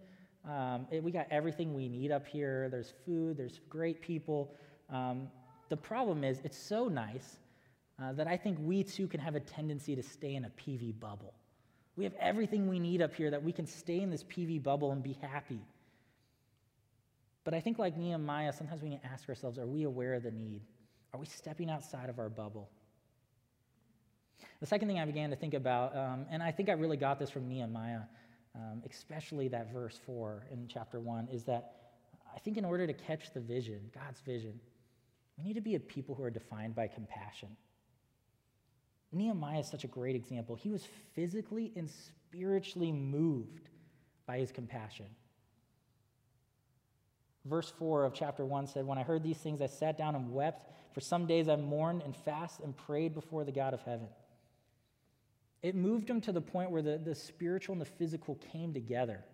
Um, 0.49 0.87
it, 0.91 1.03
we 1.03 1.11
got 1.11 1.27
everything 1.31 1.75
we 1.75 1.89
need 1.89 2.13
up 2.13 2.27
here. 2.27 2.69
There's 2.69 2.93
food. 3.05 3.37
There's 3.37 3.61
great 3.69 4.01
people. 4.01 4.55
Um, 4.91 5.29
the 5.69 5.77
problem 5.77 6.23
is, 6.23 6.41
it's 6.45 6.57
so 6.59 6.87
nice 6.87 7.39
uh, 8.01 8.13
that 8.13 8.29
I 8.29 8.37
think 8.37 8.59
we 8.61 8.85
too 8.85 9.09
can 9.09 9.21
have 9.21 9.35
a 9.35 9.41
tendency 9.41 9.97
to 9.97 10.03
stay 10.03 10.35
in 10.35 10.45
a 10.45 10.51
PV 10.51 11.01
bubble. 11.01 11.35
We 11.97 12.05
have 12.05 12.15
everything 12.21 12.69
we 12.69 12.79
need 12.79 13.03
up 13.03 13.15
here 13.15 13.31
that 13.31 13.43
we 13.43 13.53
can 13.53 13.67
stay 13.67 14.01
in 14.01 14.11
this 14.11 14.23
PV 14.25 14.63
bubble 14.63 14.93
and 14.93 15.03
be 15.03 15.15
happy. 15.21 15.61
But 17.43 17.55
I 17.55 17.61
think, 17.61 17.79
like 17.79 17.97
Nehemiah, 17.97 18.53
sometimes 18.53 18.83
we 18.83 18.91
need 18.91 19.03
to 19.03 19.07
ask 19.07 19.29
ourselves 19.29 19.59
are 19.59 19.67
we 19.67 19.85
aware 19.85 20.15
of 20.15 20.23
the 20.23 20.31
need? 20.31 20.63
Are 21.15 21.21
we 21.21 21.27
stepping 21.27 21.71
outside 21.71 22.09
of 22.11 22.19
our 22.19 22.29
bubble? 22.29 22.69
The 24.61 24.67
second 24.67 24.89
thing 24.89 24.99
I 24.99 25.05
began 25.05 25.31
to 25.31 25.37
think 25.37 25.55
about, 25.55 25.97
um, 25.97 26.27
and 26.31 26.43
I 26.43 26.51
think 26.51 26.69
I 26.69 26.73
really 26.73 26.97
got 26.97 27.19
this 27.19 27.31
from 27.31 27.49
Nehemiah, 27.49 28.01
um, 28.57 28.83
especially 28.91 29.49
that 29.49 29.73
verse 29.73 29.99
4 30.07 30.47
in 30.51 30.67
chapter 30.69 30.99
1, 30.99 31.29
is 31.31 31.45
that 31.45 31.73
I 32.35 32.39
think 32.39 32.57
in 32.57 32.65
order 32.65 32.87
to 32.87 32.93
catch 32.93 33.33
the 33.33 33.41
vision, 33.41 33.91
God's 33.95 34.21
vision, 34.21 34.59
we 35.37 35.45
need 35.45 35.55
to 35.55 35.61
be 35.61 35.75
a 35.75 35.81
people 35.81 36.15
who 36.15 36.23
are 36.23 36.31
defined 36.31 36.75
by 36.75 36.89
compassion. 36.89 37.49
Nehemiah 39.13 39.61
is 39.61 39.69
such 39.69 39.85
a 39.85 39.89
great 39.89 40.17
example. 40.17 40.57
He 40.57 40.71
was 40.71 40.87
physically 41.15 41.73
and 41.77 41.91
spiritually 41.91 42.93
moved 42.93 43.69
by 44.27 44.39
his 44.39 44.51
compassion. 44.51 45.07
Verse 47.45 47.73
4 47.79 48.05
of 48.05 48.13
chapter 48.13 48.45
1 48.45 48.67
said, 48.67 48.87
When 48.87 48.99
I 48.99 49.03
heard 49.03 49.23
these 49.23 49.39
things, 49.39 49.63
I 49.63 49.67
sat 49.67 49.97
down 49.97 50.15
and 50.17 50.33
wept. 50.33 50.73
For 50.93 51.01
some 51.01 51.27
days 51.27 51.49
I 51.49 51.57
mourned 51.57 52.03
and 52.03 52.17
fasted 52.17 52.65
and 52.65 52.77
prayed 52.77 53.15
before 53.15 53.45
the 53.45 53.53
God 53.53 53.73
of 53.73 53.83
heaven. 53.83 54.09
It 55.63 55.75
moved 55.75 56.09
him 56.09 56.21
to 56.23 56.33
the 56.33 56.41
point 56.41 56.71
where 56.71 56.83
the, 56.83 56.99
the 56.99 57.15
spiritual 57.15 57.73
and 57.73 57.81
the 57.81 57.87
physical 57.87 58.37
came 58.53 58.73
together. 58.73 59.25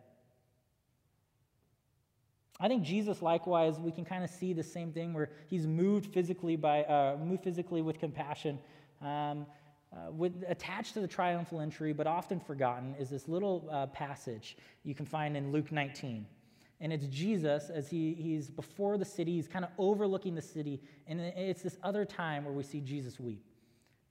I 2.60 2.68
think 2.68 2.84
Jesus, 2.84 3.22
likewise, 3.22 3.80
we 3.80 3.90
can 3.90 4.04
kind 4.04 4.22
of 4.22 4.30
see 4.30 4.52
the 4.52 4.62
same 4.62 4.92
thing 4.92 5.14
where 5.14 5.30
he's 5.48 5.66
moved 5.66 6.12
physically 6.12 6.54
by 6.56 6.84
uh, 6.84 7.16
moved 7.22 7.42
physically 7.42 7.82
with 7.82 7.98
compassion. 7.98 8.58
Um, 9.00 9.46
uh, 9.92 10.10
with, 10.10 10.42
attached 10.48 10.94
to 10.94 11.00
the 11.00 11.06
triumphal 11.06 11.60
entry, 11.60 11.92
but 11.92 12.06
often 12.06 12.40
forgotten, 12.40 12.94
is 12.98 13.10
this 13.10 13.28
little 13.28 13.68
uh, 13.70 13.86
passage 13.88 14.56
you 14.84 14.94
can 14.94 15.04
find 15.04 15.36
in 15.36 15.52
Luke 15.52 15.70
19. 15.70 16.24
And 16.80 16.92
it's 16.92 17.06
Jesus 17.06 17.68
as 17.68 17.90
he, 17.90 18.14
he's 18.14 18.48
before 18.48 18.96
the 18.96 19.04
city, 19.04 19.34
he's 19.34 19.48
kind 19.48 19.64
of 19.64 19.70
overlooking 19.76 20.34
the 20.34 20.42
city. 20.42 20.80
And 21.06 21.20
it's 21.20 21.62
this 21.62 21.76
other 21.82 22.06
time 22.06 22.44
where 22.44 22.54
we 22.54 22.62
see 22.62 22.80
Jesus 22.80 23.20
weep. 23.20 23.44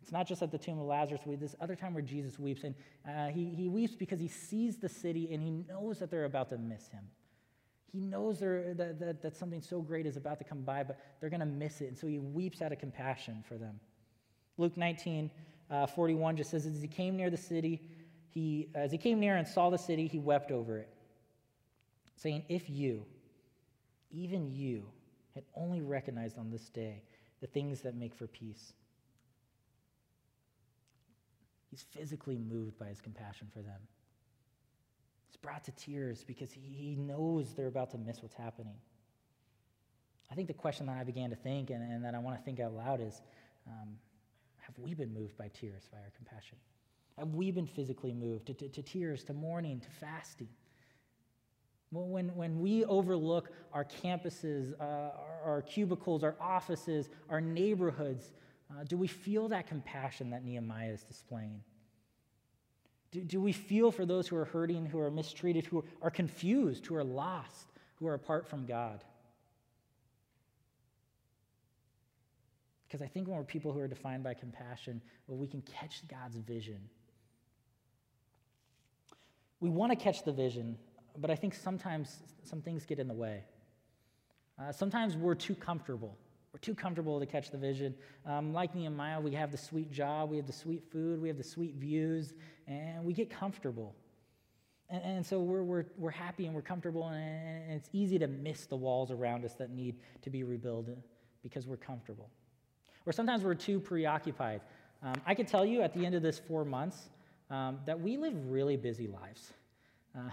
It's 0.02 0.12
not 0.12 0.28
just 0.28 0.42
at 0.42 0.52
the 0.52 0.58
tomb 0.58 0.80
of 0.80 0.86
Lazarus, 0.86 1.22
we 1.26 1.36
this 1.36 1.56
other 1.62 1.76
time 1.76 1.94
where 1.94 2.02
Jesus 2.02 2.40
weeps. 2.40 2.64
And 2.64 2.76
uh, 3.08 3.28
he, 3.28 3.46
he 3.46 3.70
weeps 3.70 3.96
because 3.96 4.20
he 4.20 4.28
sees 4.28 4.78
the 4.78 4.90
city 4.90 5.32
and 5.32 5.42
he 5.42 5.52
knows 5.52 6.00
that 6.00 6.10
they're 6.10 6.26
about 6.26 6.50
to 6.50 6.58
miss 6.58 6.88
him. 6.88 7.04
He 7.92 8.00
knows 8.00 8.40
that, 8.40 8.98
that, 9.00 9.22
that 9.22 9.36
something 9.36 9.62
so 9.62 9.82
great 9.82 10.06
is 10.06 10.16
about 10.18 10.40
to 10.40 10.46
come 10.46 10.62
by, 10.62 10.84
but 10.84 11.00
they're 11.20 11.30
going 11.30 11.42
to 11.42 11.46
miss 11.46 11.82
it. 11.82 11.88
And 11.88 11.98
so 11.98 12.08
he 12.08 12.20
weeps 12.20 12.62
out 12.62 12.72
of 12.72 12.80
compassion 12.80 13.44
for 13.48 13.58
them. 13.58 13.80
Luke 14.58 14.78
19, 14.78 15.30
uh, 15.70 15.88
41 15.88 16.38
just 16.38 16.52
says, 16.52 16.66
As 16.66 16.82
he 16.82 16.88
came 16.88 17.18
near 17.18 17.30
the 17.30 17.38
city, 17.38 17.82
he, 18.30 18.70
as 18.76 18.92
he 18.92 18.98
came 18.98 19.20
near 19.20 19.36
and 19.36 19.48
saw 19.48 19.70
the 19.70 19.78
city, 19.78 20.08
he 20.08 20.20
wept 20.20 20.52
over 20.52 20.78
it, 20.78 20.90
saying, 22.16 22.44
If 22.48 22.70
you, 22.70 23.06
even 24.10 24.52
you, 24.54 24.86
had 25.36 25.44
only 25.56 25.82
recognized 25.82 26.38
on 26.38 26.50
this 26.50 26.70
day 26.70 27.04
the 27.42 27.48
things 27.48 27.82
that 27.82 27.96
make 27.96 28.14
for 28.14 28.28
peace. 28.28 28.74
He's 31.72 31.82
physically 31.82 32.38
moved 32.38 32.78
by 32.78 32.88
his 32.88 33.00
compassion 33.00 33.48
for 33.52 33.62
them. 33.62 33.80
He's 35.28 35.38
brought 35.38 35.64
to 35.64 35.72
tears 35.72 36.24
because 36.24 36.52
he 36.52 36.96
knows 36.96 37.54
they're 37.54 37.68
about 37.68 37.90
to 37.92 37.98
miss 37.98 38.22
what's 38.22 38.36
happening. 38.36 38.76
I 40.30 40.36
think 40.36 40.48
the 40.48 40.54
question 40.54 40.86
that 40.88 40.98
I 40.98 41.04
began 41.06 41.30
to 41.30 41.36
think 41.36 41.70
and, 41.70 41.82
and 41.82 42.04
that 42.04 42.14
I 42.14 42.20
want 42.20 42.38
to 42.38 42.44
think 42.44 42.60
out 42.60 42.74
loud 42.74 43.02
is 43.02 43.22
um, 43.66 43.98
have 44.58 44.78
we 44.78 44.94
been 44.94 45.14
moved 45.14 45.38
by 45.38 45.50
tears, 45.50 45.90
by 45.92 45.98
our 46.00 46.12
compassion? 46.16 46.58
Have 47.18 47.34
we 47.36 47.52
been 47.52 47.68
physically 47.68 48.14
moved 48.14 48.48
to, 48.48 48.54
to, 48.54 48.68
to 48.68 48.82
tears, 48.82 49.24
to 49.26 49.34
mourning, 49.34 49.80
to 49.80 49.90
fasting? 49.90 50.50
When, 51.92 52.34
when 52.36 52.62
we 52.62 52.86
overlook 52.86 53.52
our 53.74 53.84
campuses, 53.84 54.74
uh, 54.80 54.84
our, 54.84 55.42
our, 55.46 55.62
cubicles, 55.62 56.24
our 56.24 56.38
offices, 56.40 57.10
our 57.30 57.42
neighborhoods, 57.42 58.32
uh, 58.72 58.84
do 58.84 58.98
we 58.98 59.08
feel 59.08 59.50
that 59.50 59.68
compassion 59.68 60.30
that 60.30 60.44
Nehemiah 60.44 60.92
is 60.92 61.04
displaying? 61.04 61.62
Do, 63.12 63.22
do 63.22 63.42
we 63.42 63.52
feel 63.52 63.92
for 63.92 64.06
those 64.06 64.28
who 64.28 64.38
are 64.38 64.46
hurting, 64.46 64.86
who 64.86 65.00
are 65.00 65.12
mistreated, 65.12 65.66
who 65.66 65.84
are 66.02 66.12
confused, 66.12 66.86
who 66.86 66.96
are 66.96 67.04
lost, 67.04 67.68
who 67.96 68.08
are 68.08 68.14
apart 68.14 68.48
from 68.48 68.66
God? 68.66 69.04
Because 72.88 73.02
I 73.02 73.08
think 73.08 73.28
when 73.28 73.38
we're 73.38 73.44
people 73.44 73.72
who 73.72 73.80
are 73.80 73.88
defined 73.88 74.24
by 74.24 74.34
compassion, 74.34 75.02
well, 75.28 75.38
we 75.38 75.48
can 75.48 75.62
catch 75.62 76.06
God's 76.08 76.38
vision. 76.38 76.80
We 79.60 79.70
want 79.70 79.92
to 79.92 79.96
catch 79.96 80.24
the 80.24 80.34
vision, 80.34 80.78
but 81.18 81.30
I 81.30 81.36
think 81.36 81.54
sometimes 81.54 82.18
some 82.44 82.62
things 82.62 82.86
get 82.86 83.00
in 83.00 83.08
the 83.08 83.14
way. 83.14 83.44
Uh, 84.60 84.72
sometimes 84.72 85.16
we're 85.16 85.36
too 85.36 85.56
comfortable. 85.56 86.18
We're 86.54 86.60
too 86.60 86.76
comfortable 86.76 87.20
to 87.20 87.26
catch 87.26 87.50
the 87.50 87.58
vision. 87.58 87.96
Um, 88.26 88.52
like 88.52 88.76
Nehemiah, 88.76 89.22
we 89.22 89.32
have 89.32 89.52
the 89.52 89.58
sweet 89.58 89.92
job, 89.92 90.30
we 90.30 90.38
have 90.38 90.48
the 90.48 90.54
sweet 90.54 90.84
food, 90.92 91.22
we 91.22 91.30
have 91.30 91.38
the 91.38 91.44
sweet 91.44 91.76
views, 91.76 92.34
and 92.68 93.06
we 93.06 93.14
get 93.14 93.30
comfortable. 93.30 93.96
And, 94.90 95.02
and 95.04 95.26
so 95.26 95.40
we're, 95.40 95.64
we're, 95.64 95.86
we're 95.98 96.12
happy 96.12 96.46
and 96.46 96.54
we're 96.54 96.62
comfortable, 96.62 97.08
and, 97.08 97.64
and 97.64 97.74
it's 97.74 97.90
easy 97.94 98.20
to 98.20 98.28
miss 98.28 98.66
the 98.66 98.76
walls 98.76 99.12
around 99.12 99.46
us 99.46 99.54
that 99.56 99.70
need 99.70 99.96
to 100.24 100.30
be 100.30 100.44
rebuilt 100.44 100.88
because 101.42 101.68
we're 101.68 101.78
comfortable. 101.78 102.30
Or 103.06 103.14
sometimes 103.14 103.44
we're 103.44 103.56
too 103.56 103.80
preoccupied. 103.80 104.62
Um, 105.02 105.16
I 105.26 105.34
can 105.34 105.46
tell 105.46 105.66
you 105.66 105.82
at 105.82 105.94
the 105.94 106.06
end 106.06 106.16
of 106.16 106.22
this 106.22 106.38
four 106.38 106.66
months 106.66 107.10
um, 107.50 107.80
that 107.86 108.00
we 108.00 108.18
live 108.18 108.34
really 108.50 108.78
busy 108.78 109.08
lives. 109.08 109.54
Uh, 110.16 110.30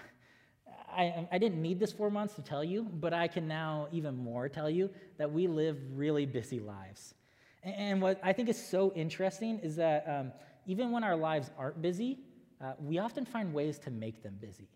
I, 0.90 1.28
I 1.30 1.38
didn't 1.38 1.60
need 1.60 1.78
this 1.78 1.92
four 1.92 2.10
months 2.10 2.34
to 2.34 2.42
tell 2.42 2.64
you, 2.64 2.84
but 2.84 3.12
I 3.12 3.28
can 3.28 3.46
now 3.46 3.88
even 3.92 4.16
more 4.16 4.48
tell 4.48 4.70
you 4.70 4.90
that 5.16 5.30
we 5.30 5.46
live 5.46 5.78
really 5.94 6.26
busy 6.26 6.60
lives. 6.60 7.14
And 7.62 8.00
what 8.00 8.20
I 8.22 8.32
think 8.32 8.48
is 8.48 8.62
so 8.62 8.92
interesting 8.94 9.58
is 9.60 9.76
that 9.76 10.04
um, 10.08 10.32
even 10.66 10.90
when 10.90 11.04
our 11.04 11.16
lives 11.16 11.50
aren't 11.58 11.82
busy, 11.82 12.18
uh, 12.60 12.72
we 12.80 12.98
often 12.98 13.24
find 13.24 13.52
ways 13.52 13.78
to 13.80 13.90
make 13.90 14.22
them 14.22 14.36
busy. 14.40 14.68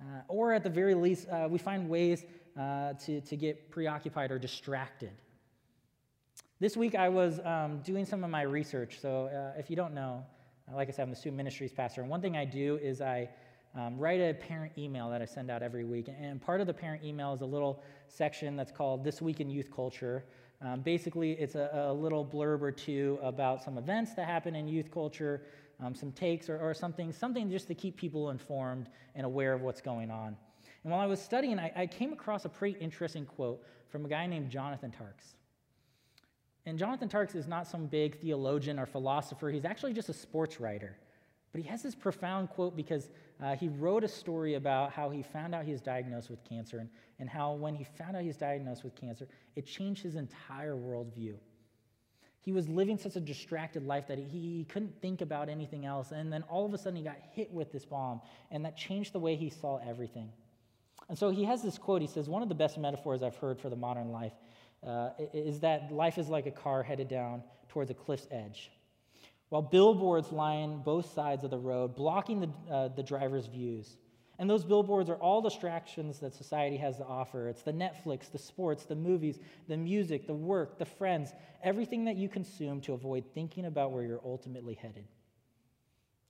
Uh, 0.00 0.22
or 0.28 0.52
at 0.52 0.62
the 0.62 0.70
very 0.70 0.94
least, 0.94 1.28
uh, 1.28 1.46
we 1.50 1.58
find 1.58 1.88
ways 1.88 2.24
uh, 2.58 2.94
to, 2.94 3.20
to 3.20 3.36
get 3.36 3.70
preoccupied 3.70 4.30
or 4.30 4.38
distracted. 4.38 5.12
This 6.58 6.76
week, 6.76 6.94
I 6.94 7.08
was 7.08 7.40
um, 7.44 7.80
doing 7.82 8.04
some 8.06 8.24
of 8.24 8.30
my 8.30 8.42
research. 8.42 8.98
So, 9.00 9.26
uh, 9.26 9.58
if 9.58 9.70
you 9.70 9.76
don't 9.76 9.94
know, 9.94 10.24
uh, 10.70 10.76
like 10.76 10.88
I 10.88 10.90
said, 10.90 11.02
I'm 11.02 11.10
the 11.10 11.16
student 11.16 11.36
ministries 11.36 11.72
pastor. 11.72 12.00
And 12.00 12.10
one 12.10 12.20
thing 12.20 12.36
I 12.36 12.44
do 12.44 12.78
is 12.82 13.00
I 13.00 13.28
um, 13.74 13.98
write 13.98 14.20
a 14.20 14.34
parent 14.34 14.72
email 14.76 15.08
that 15.10 15.22
I 15.22 15.24
send 15.24 15.50
out 15.50 15.62
every 15.62 15.84
week. 15.84 16.08
And 16.20 16.40
part 16.40 16.60
of 16.60 16.66
the 16.66 16.74
parent 16.74 17.04
email 17.04 17.32
is 17.32 17.40
a 17.40 17.46
little 17.46 17.82
section 18.08 18.56
that's 18.56 18.72
called 18.72 19.04
This 19.04 19.22
Week 19.22 19.40
in 19.40 19.48
Youth 19.48 19.70
Culture. 19.74 20.24
Um, 20.62 20.80
basically, 20.80 21.32
it's 21.32 21.54
a, 21.54 21.70
a, 21.72 21.92
little 21.92 22.24
blurb 22.24 22.60
or 22.60 22.70
two 22.70 23.18
about 23.22 23.62
some 23.62 23.78
events 23.78 24.14
that 24.14 24.26
happen 24.26 24.54
in 24.54 24.68
youth 24.68 24.90
culture, 24.90 25.42
um, 25.82 25.94
some 25.94 26.12
takes 26.12 26.50
or, 26.50 26.58
or, 26.58 26.74
something, 26.74 27.12
something 27.12 27.50
just 27.50 27.66
to 27.68 27.74
keep 27.74 27.96
people 27.96 28.28
informed 28.28 28.90
and 29.14 29.24
aware 29.24 29.54
of 29.54 29.62
what's 29.62 29.80
going 29.80 30.10
on. 30.10 30.36
And 30.82 30.92
while 30.92 31.00
I 31.00 31.06
was 31.06 31.20
studying, 31.20 31.58
I, 31.58 31.72
I 31.74 31.86
came 31.86 32.12
across 32.12 32.44
a 32.44 32.50
pretty 32.50 32.78
interesting 32.78 33.24
quote 33.24 33.64
from 33.88 34.04
a 34.04 34.08
guy 34.08 34.26
named 34.26 34.50
Jonathan 34.50 34.90
Tjarks. 34.90 35.34
And 36.66 36.78
Jonathan 36.78 37.08
Tjarks 37.08 37.34
is 37.34 37.46
not 37.46 37.66
some 37.66 37.86
big 37.86 38.20
theologian 38.20 38.78
or 38.78 38.84
philosopher, 38.84 39.48
he's 39.48 39.64
actually 39.64 39.94
just 39.94 40.10
a 40.10 40.14
sports 40.14 40.60
writer. 40.60 40.98
But 41.52 41.60
he 41.62 41.68
has 41.68 41.82
this 41.82 41.94
profound 41.94 42.50
quote 42.50 42.76
because 42.76 43.10
uh, 43.42 43.56
he 43.56 43.68
wrote 43.68 44.04
a 44.04 44.08
story 44.08 44.54
about 44.54 44.92
how 44.92 45.10
he 45.10 45.22
found 45.22 45.54
out 45.54 45.64
he 45.64 45.72
was 45.72 45.80
diagnosed 45.80 46.30
with 46.30 46.44
cancer 46.44 46.78
and, 46.78 46.88
and 47.18 47.28
how 47.28 47.54
when 47.54 47.74
he 47.74 47.84
found 47.84 48.14
out 48.14 48.22
he 48.22 48.28
was 48.28 48.36
diagnosed 48.36 48.84
with 48.84 48.94
cancer, 48.94 49.26
it 49.56 49.66
changed 49.66 50.02
his 50.02 50.14
entire 50.14 50.74
worldview. 50.74 51.34
He 52.42 52.52
was 52.52 52.68
living 52.68 52.96
such 52.96 53.16
a 53.16 53.20
distracted 53.20 53.84
life 53.84 54.06
that 54.06 54.18
he, 54.18 54.24
he 54.24 54.64
couldn't 54.64 55.00
think 55.02 55.20
about 55.20 55.48
anything 55.48 55.84
else. 55.84 56.12
And 56.12 56.32
then 56.32 56.42
all 56.44 56.64
of 56.64 56.72
a 56.72 56.78
sudden 56.78 56.96
he 56.96 57.02
got 57.02 57.18
hit 57.32 57.52
with 57.52 57.72
this 57.72 57.84
bomb, 57.84 58.20
and 58.50 58.64
that 58.64 58.76
changed 58.76 59.12
the 59.12 59.20
way 59.20 59.36
he 59.36 59.50
saw 59.50 59.78
everything. 59.86 60.30
And 61.08 61.18
so 61.18 61.30
he 61.30 61.44
has 61.44 61.62
this 61.62 61.76
quote. 61.76 62.00
He 62.00 62.08
says, 62.08 62.28
One 62.28 62.42
of 62.42 62.48
the 62.48 62.54
best 62.54 62.78
metaphors 62.78 63.22
I've 63.22 63.36
heard 63.36 63.58
for 63.58 63.68
the 63.68 63.76
modern 63.76 64.10
life 64.10 64.32
uh, 64.86 65.10
is 65.34 65.60
that 65.60 65.92
life 65.92 66.16
is 66.16 66.28
like 66.28 66.46
a 66.46 66.50
car 66.50 66.82
headed 66.82 67.08
down 67.08 67.42
towards 67.68 67.90
a 67.90 67.94
cliff's 67.94 68.28
edge 68.30 68.70
while 69.50 69.62
billboards 69.62 70.32
line 70.32 70.80
both 70.82 71.12
sides 71.12 71.44
of 71.44 71.50
the 71.50 71.58
road, 71.58 71.94
blocking 71.94 72.40
the, 72.40 72.72
uh, 72.72 72.88
the 72.88 73.02
driver's 73.02 73.46
views. 73.46 73.96
And 74.38 74.48
those 74.48 74.64
billboards 74.64 75.10
are 75.10 75.16
all 75.16 75.42
distractions 75.42 76.18
that 76.20 76.32
society 76.32 76.78
has 76.78 76.96
to 76.96 77.04
offer. 77.04 77.48
It's 77.48 77.62
the 77.62 77.72
Netflix, 77.72 78.30
the 78.30 78.38
sports, 78.38 78.86
the 78.86 78.94
movies, 78.94 79.38
the 79.68 79.76
music, 79.76 80.26
the 80.26 80.34
work, 80.34 80.78
the 80.78 80.86
friends, 80.86 81.34
everything 81.62 82.06
that 82.06 82.16
you 82.16 82.28
consume 82.28 82.80
to 82.82 82.94
avoid 82.94 83.24
thinking 83.34 83.66
about 83.66 83.92
where 83.92 84.02
you're 84.02 84.22
ultimately 84.24 84.74
headed. 84.74 85.04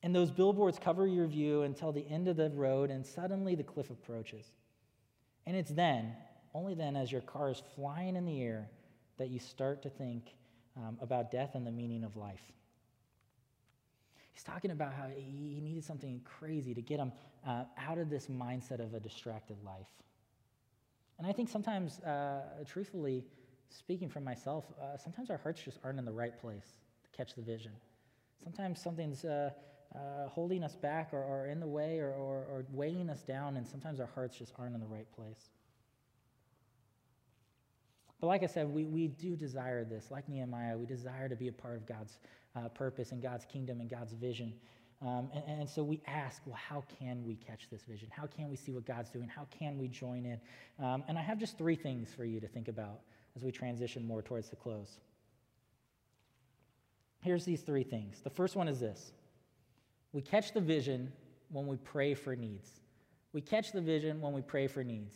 And 0.03 0.13
those 0.15 0.31
billboards 0.31 0.79
cover 0.79 1.07
your 1.07 1.27
view 1.27 1.63
until 1.63 1.93
the 1.93 2.05
end 2.09 2.27
of 2.27 2.37
the 2.37 2.51
road, 2.51 2.91
and 2.91 3.07
suddenly 3.07 3.55
the 3.55 3.63
cliff 3.63 3.91
approaches. 3.91 4.47
And 5.47 5.57
it's 5.57 5.71
then, 5.71 6.17
only 6.55 6.75
then, 6.75 6.97
as 6.97 7.13
your 7.13 7.21
car 7.21 7.51
is 7.51 7.63
flying 7.77 8.17
in 8.17 8.25
the 8.25 8.43
air, 8.43 8.71
that 9.19 9.29
you 9.29 9.39
start 9.39 9.83
to 9.83 9.91
think 9.91 10.35
um, 10.77 10.97
about 11.01 11.31
death 11.31 11.55
and 11.55 11.67
the 11.67 11.71
meaning 11.71 12.03
of 12.03 12.17
life. 12.17 12.41
He's 14.33 14.45
talking 14.45 14.71
about 14.71 14.93
how 14.95 15.09
he 15.09 15.61
needed 15.61 15.85
something 15.85 16.21
crazy 16.25 16.75
to 16.75 16.83
get 16.83 16.99
him 16.99 17.13
uh, 17.47 17.65
out 17.79 17.99
of 17.99 18.11
this 18.11 18.29
mindset 18.29 18.81
of 18.81 18.95
a 18.95 19.01
distracted 19.01 19.57
life. 19.65 19.91
And 21.19 21.27
I 21.27 21.33
think 21.33 21.49
sometimes, 21.49 22.01
uh, 22.01 22.41
truthfully, 22.67 23.25
speaking 23.69 24.09
for 24.09 24.21
myself, 24.21 24.65
uh, 24.81 24.97
sometimes 24.97 25.31
our 25.31 25.37
hearts 25.37 25.63
just 25.63 25.79
aren't 25.85 25.99
in 25.99 26.05
the 26.05 26.13
right 26.13 26.39
place 26.41 26.75
to 27.05 27.17
catch 27.17 27.35
the 27.35 27.43
vision. 27.43 27.73
Sometimes 28.43 28.81
something's 28.81 29.25
uh, 29.25 29.51
uh, 29.95 30.29
holding 30.29 30.63
us 30.63 30.77
back 30.77 31.11
or, 31.13 31.23
or, 31.23 31.47
in 31.47 31.61
the 31.61 31.67
way 31.67 31.99
or, 31.99 32.13
or, 32.13 32.47
or 32.51 32.65
weighing 32.73 33.11
us 33.11 33.23
down, 33.23 33.57
and 33.57 33.67
sometimes 33.67 34.01
our 34.01 34.09
hearts 34.15 34.39
just 34.39 34.53
aren't 34.59 34.75
in 34.75 34.81
the 34.81 34.87
right 34.87 35.11
place. 35.13 35.51
But 38.21 38.29
like 38.29 38.43
I 38.43 38.47
said, 38.47 38.69
we, 38.69 38.85
we 38.85 39.09
do 39.09 39.35
desire 39.35 39.85
this. 39.85 40.11
Like 40.11 40.29
Nehemiah, 40.29 40.77
we 40.77 40.87
desire 40.87 41.29
to 41.29 41.37
be 41.37 41.49
a 41.49 41.53
part 41.53 41.77
of 41.77 41.87
God's 41.87 42.19
uh, 42.57 42.69
purpose 42.69 43.13
and 43.13 43.23
God's 43.23 43.45
kingdom 43.45 43.81
and 43.81 43.89
God's 43.89 44.13
vision. 44.13 44.53
Um, 45.03 45.31
and, 45.35 45.61
and, 45.61 45.69
so 45.69 45.83
we 45.83 46.03
ask, 46.07 46.43
well, 46.45 46.57
how 46.57 46.85
can 46.99 47.25
we 47.25 47.35
catch 47.35 47.69
this 47.71 47.85
vision? 47.85 48.09
How 48.11 48.27
can 48.27 48.51
we 48.51 48.57
see 48.57 48.71
what 48.71 48.85
God's 48.85 49.09
doing? 49.09 49.29
How 49.29 49.47
can 49.51 49.79
we 49.79 49.89
join 49.89 50.27
in? 50.27 50.39
Um, 50.85 51.03
and 51.09 51.17
I 51.17 51.23
have 51.23 51.39
just 51.39 51.57
three 51.57 51.77
things 51.77 52.13
for 52.13 52.27
you 52.27 52.39
to 52.39 52.47
think 52.47 52.69
about 52.69 53.01
as 53.35 53.43
we 53.43 53.51
transition 53.51 54.07
more 54.07 54.21
towards 54.21 54.51
the 54.51 54.57
close. 54.57 54.99
Here's 57.23 57.47
these 57.47 57.63
three 57.63 57.83
things. 57.83 58.21
The 58.21 58.31
first 58.31 58.57
one 58.57 58.69
is 58.69 58.79
this 58.79 59.13
we 60.13 60.21
catch 60.21 60.53
the 60.53 60.61
vision 60.61 61.13
when 61.49 61.67
we 61.67 61.77
pray 61.77 62.15
for 62.15 62.37
needs. 62.37 62.81
We 63.33 63.41
catch 63.41 63.73
the 63.73 63.81
vision 63.81 64.21
when 64.21 64.33
we 64.33 64.43
pray 64.43 64.67
for 64.67 64.83
needs. 64.85 65.15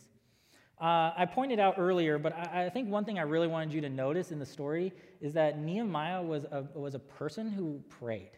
Uh, 0.80 1.12
I 1.16 1.26
pointed 1.26 1.60
out 1.60 1.74
earlier, 1.78 2.18
but 2.18 2.32
I, 2.34 2.66
I, 2.66 2.70
think 2.70 2.88
one 2.88 3.04
thing 3.04 3.18
I 3.18 3.22
really 3.22 3.46
wanted 3.46 3.72
you 3.72 3.80
to 3.82 3.88
notice 3.88 4.32
in 4.32 4.40
the 4.40 4.46
story 4.46 4.92
is 5.20 5.32
that 5.34 5.58
Nehemiah 5.58 6.20
was 6.20 6.44
a, 6.44 6.64
was 6.74 6.94
a 6.94 6.98
person 6.98 7.48
who 7.48 7.80
prayed, 7.88 8.30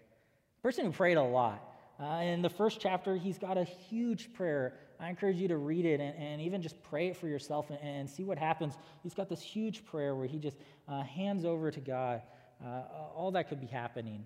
a 0.58 0.62
person 0.62 0.84
who 0.84 0.92
prayed 0.92 1.16
a 1.16 1.22
lot. 1.22 1.72
Uh, 1.98 2.20
in 2.22 2.42
the 2.42 2.50
first 2.50 2.78
chapter, 2.78 3.16
he's 3.16 3.38
got 3.38 3.56
a 3.56 3.64
huge 3.64 4.34
prayer. 4.34 4.74
I 5.00 5.08
encourage 5.08 5.38
you 5.38 5.48
to 5.48 5.56
read 5.56 5.86
it 5.86 5.98
and, 5.98 6.14
and 6.16 6.42
even 6.42 6.60
just 6.60 6.82
pray 6.82 7.08
it 7.08 7.16
for 7.16 7.26
yourself 7.26 7.70
and, 7.70 7.78
and, 7.82 8.08
see 8.08 8.22
what 8.22 8.38
happens. 8.38 8.74
He's 9.02 9.14
got 9.14 9.30
this 9.30 9.40
huge 9.40 9.86
prayer 9.86 10.14
where 10.14 10.26
he 10.26 10.38
just 10.38 10.58
uh, 10.88 11.02
hands 11.02 11.46
over 11.46 11.70
to 11.70 11.80
God 11.80 12.20
uh, 12.64 12.82
all 13.14 13.30
that 13.32 13.48
could 13.48 13.60
be 13.60 13.66
happening. 13.66 14.24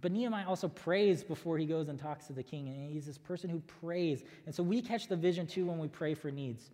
But 0.00 0.12
Nehemiah 0.12 0.46
also 0.48 0.68
prays 0.68 1.22
before 1.22 1.58
he 1.58 1.66
goes 1.66 1.88
and 1.88 1.98
talks 1.98 2.26
to 2.26 2.32
the 2.32 2.42
king, 2.42 2.68
and 2.68 2.90
he's 2.90 3.06
this 3.06 3.18
person 3.18 3.50
who 3.50 3.60
prays. 3.60 4.24
And 4.46 4.54
so 4.54 4.62
we 4.62 4.80
catch 4.80 5.08
the 5.08 5.16
vision 5.16 5.46
too 5.46 5.66
when 5.66 5.78
we 5.78 5.88
pray 5.88 6.14
for 6.14 6.30
needs. 6.30 6.70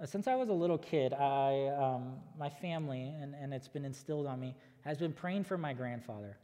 Uh, 0.00 0.06
since 0.06 0.26
I 0.26 0.34
was 0.34 0.48
a 0.48 0.52
little 0.52 0.78
kid, 0.78 1.12
I, 1.12 1.68
um, 1.78 2.16
my 2.38 2.48
family, 2.48 3.14
and, 3.20 3.34
and 3.34 3.52
it's 3.54 3.68
been 3.68 3.84
instilled 3.84 4.26
on 4.26 4.40
me, 4.40 4.56
has 4.80 4.98
been 4.98 5.12
praying 5.12 5.44
for 5.44 5.56
my 5.58 5.72
grandfather. 5.72 6.36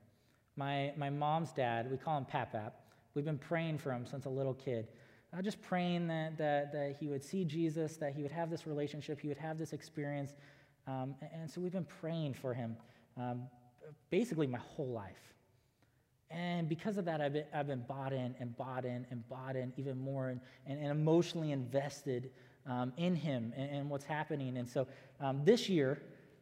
My, 0.56 0.92
my 0.96 1.10
mom's 1.10 1.52
dad, 1.52 1.90
we 1.90 1.96
call 1.96 2.18
him 2.18 2.24
Pap 2.24 2.52
Pap. 2.52 2.76
We've 3.14 3.24
been 3.24 3.38
praying 3.38 3.78
for 3.78 3.92
him 3.92 4.06
since 4.06 4.26
a 4.26 4.30
little 4.30 4.54
kid. 4.54 4.88
Uh, 5.32 5.42
just 5.42 5.60
praying 5.62 6.08
that, 6.08 6.36
that, 6.38 6.72
that 6.72 6.96
he 6.98 7.08
would 7.08 7.24
see 7.24 7.44
Jesus, 7.44 7.96
that 7.96 8.12
he 8.12 8.22
would 8.22 8.32
have 8.32 8.50
this 8.50 8.66
relationship, 8.66 9.20
he 9.20 9.28
would 9.28 9.38
have 9.38 9.58
this 9.58 9.72
experience. 9.72 10.34
Um, 10.86 11.14
and 11.32 11.50
so 11.50 11.60
we've 11.60 11.72
been 11.72 11.86
praying 12.00 12.34
for 12.34 12.52
him 12.52 12.76
um, 13.16 13.42
basically 14.10 14.46
my 14.46 14.58
whole 14.58 14.88
life. 14.90 15.34
And 16.30 16.68
because 16.68 16.96
of 16.96 17.04
that, 17.06 17.20
I've 17.20 17.32
been, 17.32 17.44
I've 17.52 17.66
been 17.66 17.84
bought 17.88 18.12
in 18.12 18.36
and 18.38 18.56
bought 18.56 18.84
in 18.84 19.04
and 19.10 19.28
bought 19.28 19.56
in 19.56 19.72
even 19.76 19.98
more 19.98 20.28
and, 20.28 20.40
and, 20.66 20.78
and 20.78 20.90
emotionally 20.90 21.50
invested 21.50 22.30
um, 22.66 22.92
in 22.96 23.16
him 23.16 23.52
and, 23.56 23.70
and, 23.70 23.90
what's 23.90 24.04
happening. 24.04 24.56
And 24.58 24.68
so 24.68 24.86
um, 25.18 25.44
this 25.44 25.68
year, 25.68 26.00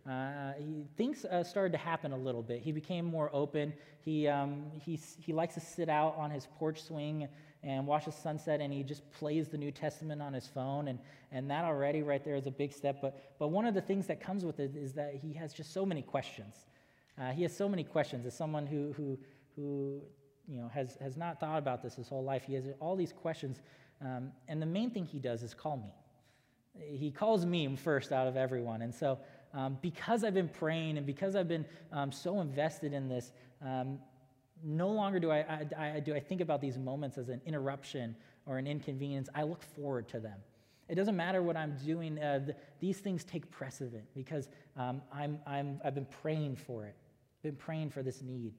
uh, 0.08 0.52
he, 0.58 0.84
things 0.96 1.24
uh, 1.24 1.42
started 1.42 1.72
to 1.72 1.78
happen 1.78 2.12
a 2.12 2.16
little 2.16 2.42
bit. 2.42 2.60
He 2.60 2.72
became 2.72 3.04
more 3.06 3.30
open. 3.32 3.72
He, 4.04 4.28
um, 4.28 4.66
he, 4.74 4.98
he 5.18 5.32
likes 5.32 5.54
to 5.54 5.60
sit 5.60 5.88
out 5.88 6.16
on 6.16 6.30
his 6.30 6.48
porch 6.58 6.82
swing 6.82 7.28
and 7.62 7.86
watch 7.86 8.04
the 8.04 8.12
sunset, 8.12 8.60
and 8.60 8.72
he 8.72 8.82
just 8.82 9.10
plays 9.12 9.48
the 9.48 9.58
New 9.58 9.70
Testament 9.70 10.20
on 10.20 10.32
his 10.32 10.46
phone. 10.46 10.88
And, 10.88 10.98
and 11.32 11.50
that 11.50 11.64
already, 11.64 12.02
right 12.02 12.24
there, 12.24 12.36
is 12.36 12.46
a 12.46 12.50
big 12.50 12.72
step. 12.72 12.98
But, 13.00 13.36
but 13.38 13.48
one 13.48 13.66
of 13.66 13.74
the 13.74 13.80
things 13.80 14.06
that 14.06 14.20
comes 14.20 14.44
with 14.44 14.60
it 14.60 14.76
is 14.76 14.92
that 14.94 15.14
he 15.14 15.32
has 15.34 15.52
just 15.52 15.72
so 15.72 15.86
many 15.86 16.02
questions. 16.02 16.66
Uh, 17.20 17.30
he 17.30 17.42
has 17.42 17.56
so 17.56 17.68
many 17.68 17.84
questions. 17.84 18.26
As 18.26 18.36
someone 18.36 18.66
who, 18.66 18.92
who, 18.92 19.18
who 19.56 20.00
you 20.46 20.60
know, 20.60 20.68
has, 20.68 20.96
has 21.00 21.16
not 21.16 21.40
thought 21.40 21.58
about 21.58 21.82
this 21.82 21.96
his 21.96 22.08
whole 22.08 22.24
life, 22.24 22.44
he 22.44 22.54
has 22.54 22.64
all 22.80 22.96
these 22.96 23.12
questions. 23.12 23.60
Um, 24.00 24.32
and 24.46 24.62
the 24.62 24.66
main 24.66 24.90
thing 24.90 25.04
he 25.04 25.18
does 25.18 25.42
is 25.42 25.54
call 25.54 25.76
me 25.76 25.92
he 26.78 27.10
calls 27.10 27.44
me 27.44 27.74
first 27.76 28.12
out 28.12 28.26
of 28.26 28.36
everyone. 28.36 28.82
And 28.82 28.94
so, 28.94 29.18
um, 29.54 29.78
because 29.80 30.24
I've 30.24 30.34
been 30.34 30.48
praying 30.48 30.98
and 30.98 31.06
because 31.06 31.34
I've 31.34 31.48
been 31.48 31.64
um, 31.92 32.12
so 32.12 32.40
invested 32.40 32.92
in 32.92 33.08
this, 33.08 33.32
um, 33.64 33.98
no 34.62 34.88
longer 34.88 35.18
do 35.18 35.30
I, 35.30 35.38
I, 35.78 35.90
I, 35.96 36.00
do 36.00 36.14
I 36.14 36.20
think 36.20 36.40
about 36.40 36.60
these 36.60 36.78
moments 36.78 37.16
as 37.18 37.28
an 37.28 37.40
interruption 37.46 38.14
or 38.46 38.58
an 38.58 38.66
inconvenience. 38.66 39.28
I 39.34 39.44
look 39.44 39.62
forward 39.62 40.08
to 40.08 40.20
them. 40.20 40.38
It 40.88 40.94
doesn't 40.94 41.16
matter 41.16 41.42
what 41.42 41.56
I'm 41.56 41.76
doing, 41.84 42.18
uh, 42.18 42.44
th- 42.46 42.56
these 42.80 42.98
things 42.98 43.22
take 43.22 43.50
precedent 43.50 44.04
because 44.14 44.48
um, 44.76 45.02
I'm, 45.12 45.38
I'm, 45.46 45.80
I've 45.84 45.94
been 45.94 46.08
praying 46.22 46.56
for 46.56 46.86
it, 46.86 46.94
been 47.42 47.56
praying 47.56 47.90
for 47.90 48.02
this 48.02 48.22
need. 48.22 48.52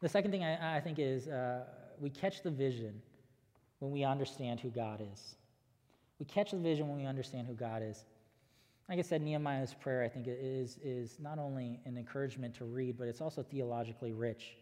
The 0.00 0.08
second 0.08 0.30
thing 0.30 0.44
I, 0.44 0.76
I 0.76 0.80
think 0.80 0.98
is 0.98 1.28
uh, 1.28 1.64
we 2.00 2.10
catch 2.10 2.42
the 2.42 2.50
vision 2.50 3.00
when 3.80 3.90
we 3.90 4.04
understand 4.04 4.60
who 4.60 4.70
God 4.70 5.02
is. 5.12 5.36
We 6.18 6.26
catch 6.26 6.50
the 6.50 6.58
vision 6.58 6.88
when 6.88 6.98
we 6.98 7.06
understand 7.06 7.46
who 7.46 7.54
God 7.54 7.82
is. 7.82 8.04
Like 8.88 8.98
I 8.98 9.02
said, 9.02 9.22
Nehemiah's 9.22 9.74
prayer, 9.74 10.02
I 10.02 10.08
think, 10.08 10.26
is, 10.28 10.78
is 10.82 11.18
not 11.20 11.38
only 11.38 11.78
an 11.84 11.98
encouragement 11.98 12.54
to 12.56 12.64
read, 12.64 12.96
but 12.98 13.06
it's 13.06 13.20
also 13.20 13.42
theologically 13.42 14.12
rich. 14.12 14.56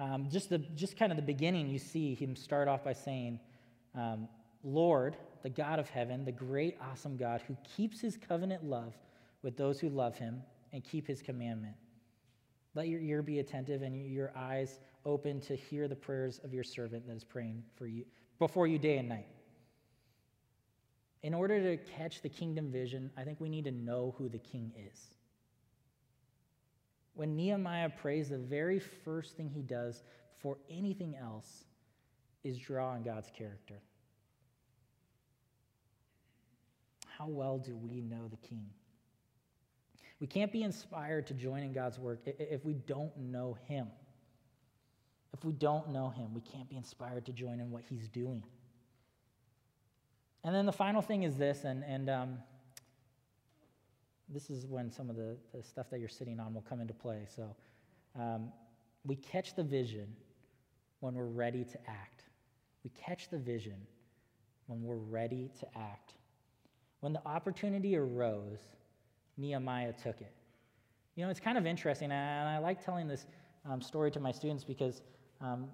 Um, 0.00 0.28
just, 0.30 0.48
the, 0.50 0.58
just 0.58 0.96
kind 0.96 1.12
of 1.12 1.16
the 1.16 1.22
beginning, 1.22 1.68
you 1.68 1.78
see 1.78 2.14
him 2.14 2.34
start 2.36 2.68
off 2.68 2.84
by 2.84 2.92
saying, 2.92 3.38
um, 3.94 4.28
Lord, 4.64 5.16
the 5.42 5.50
God 5.50 5.78
of 5.78 5.88
heaven, 5.88 6.24
the 6.24 6.32
great, 6.32 6.76
awesome 6.90 7.16
God 7.16 7.42
who 7.46 7.56
keeps 7.76 8.00
his 8.00 8.16
covenant 8.16 8.64
love 8.64 8.94
with 9.42 9.56
those 9.56 9.78
who 9.78 9.88
love 9.88 10.16
him 10.16 10.42
and 10.72 10.84
keep 10.84 11.06
his 11.06 11.22
commandment. 11.22 11.74
Let 12.74 12.88
your 12.88 13.00
ear 13.00 13.22
be 13.22 13.38
attentive 13.38 13.82
and 13.82 14.10
your 14.10 14.32
eyes 14.36 14.78
open 15.04 15.40
to 15.42 15.56
hear 15.56 15.88
the 15.88 15.96
prayers 15.96 16.40
of 16.44 16.52
your 16.52 16.64
servant 16.64 17.06
that 17.06 17.16
is 17.16 17.24
praying 17.24 17.62
for 17.76 17.86
you 17.86 18.04
before 18.38 18.66
you 18.66 18.78
day 18.78 18.98
and 18.98 19.08
night. 19.08 19.26
In 21.22 21.34
order 21.34 21.60
to 21.60 21.76
catch 21.92 22.22
the 22.22 22.28
kingdom 22.28 22.70
vision, 22.70 23.10
I 23.16 23.24
think 23.24 23.40
we 23.40 23.48
need 23.48 23.64
to 23.64 23.72
know 23.72 24.14
who 24.18 24.28
the 24.28 24.38
king 24.38 24.72
is. 24.76 25.08
When 27.14 27.34
Nehemiah 27.34 27.90
prays, 27.90 28.28
the 28.28 28.38
very 28.38 28.78
first 28.78 29.36
thing 29.36 29.50
he 29.50 29.62
does 29.62 30.04
before 30.36 30.58
anything 30.70 31.16
else 31.16 31.64
is 32.44 32.56
draw 32.58 32.90
on 32.90 33.02
God's 33.02 33.30
character. 33.36 33.82
How 37.18 37.26
well 37.26 37.58
do 37.58 37.76
we 37.76 38.00
know 38.00 38.28
the 38.28 38.36
king? 38.36 38.66
We 40.20 40.26
can't 40.26 40.50
be 40.50 40.62
inspired 40.62 41.26
to 41.28 41.34
join 41.34 41.62
in 41.62 41.72
God's 41.72 41.98
work 41.98 42.20
if 42.26 42.64
we 42.64 42.74
don't 42.74 43.16
know 43.16 43.56
him. 43.66 43.88
If 45.32 45.44
we 45.44 45.52
don't 45.52 45.90
know 45.90 46.08
him, 46.08 46.34
we 46.34 46.40
can't 46.40 46.68
be 46.68 46.76
inspired 46.76 47.26
to 47.26 47.32
join 47.32 47.60
in 47.60 47.70
what 47.70 47.82
he's 47.88 48.08
doing. 48.08 48.42
And 50.42 50.54
then 50.54 50.66
the 50.66 50.72
final 50.72 51.02
thing 51.02 51.22
is 51.24 51.36
this, 51.36 51.64
and, 51.64 51.84
and 51.84 52.08
um, 52.08 52.38
this 54.28 54.50
is 54.50 54.66
when 54.66 54.90
some 54.90 55.10
of 55.10 55.16
the, 55.16 55.36
the, 55.54 55.62
stuff 55.62 55.90
that 55.90 56.00
you're 56.00 56.08
sitting 56.08 56.40
on 56.40 56.54
will 56.54 56.64
come 56.68 56.80
into 56.80 56.94
play. 56.94 57.26
So 57.34 57.54
um, 58.18 58.52
we 59.04 59.16
catch 59.16 59.54
the 59.54 59.62
vision 59.62 60.08
when 61.00 61.14
we're 61.14 61.26
ready 61.26 61.64
to 61.64 61.78
act. 61.88 62.24
We 62.84 62.90
catch 62.90 63.28
the 63.28 63.38
vision 63.38 63.86
when 64.66 64.82
we're 64.82 64.96
ready 64.96 65.50
to 65.60 65.66
act. 65.78 66.14
When 67.00 67.12
the 67.12 67.24
opportunity 67.26 67.96
arose, 67.96 68.58
Nehemiah 69.38 69.92
took 69.92 70.20
it. 70.20 70.32
You 71.14 71.24
know, 71.24 71.30
it's 71.30 71.40
kind 71.40 71.56
of 71.56 71.66
interesting, 71.66 72.12
and 72.12 72.48
I 72.48 72.58
like 72.58 72.84
telling 72.84 73.08
this 73.08 73.26
um, 73.68 73.80
story 73.80 74.10
to 74.10 74.20
my 74.20 74.32
students 74.32 74.64
because 74.64 75.02
um, 75.40 75.68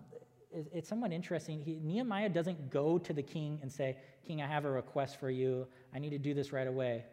it's 0.72 0.88
somewhat 0.88 1.12
interesting. 1.12 1.60
He, 1.60 1.80
Nehemiah 1.82 2.28
doesn't 2.28 2.70
go 2.70 2.98
to 2.98 3.12
the 3.12 3.22
king 3.22 3.58
and 3.62 3.70
say, 3.70 3.96
King, 4.26 4.40
I 4.40 4.46
have 4.46 4.64
a 4.64 4.70
request 4.70 5.18
for 5.18 5.30
you. 5.30 5.66
I 5.94 5.98
need 5.98 6.10
to 6.10 6.18
do 6.18 6.34
this 6.34 6.52
right 6.52 6.66
away. 6.66 7.04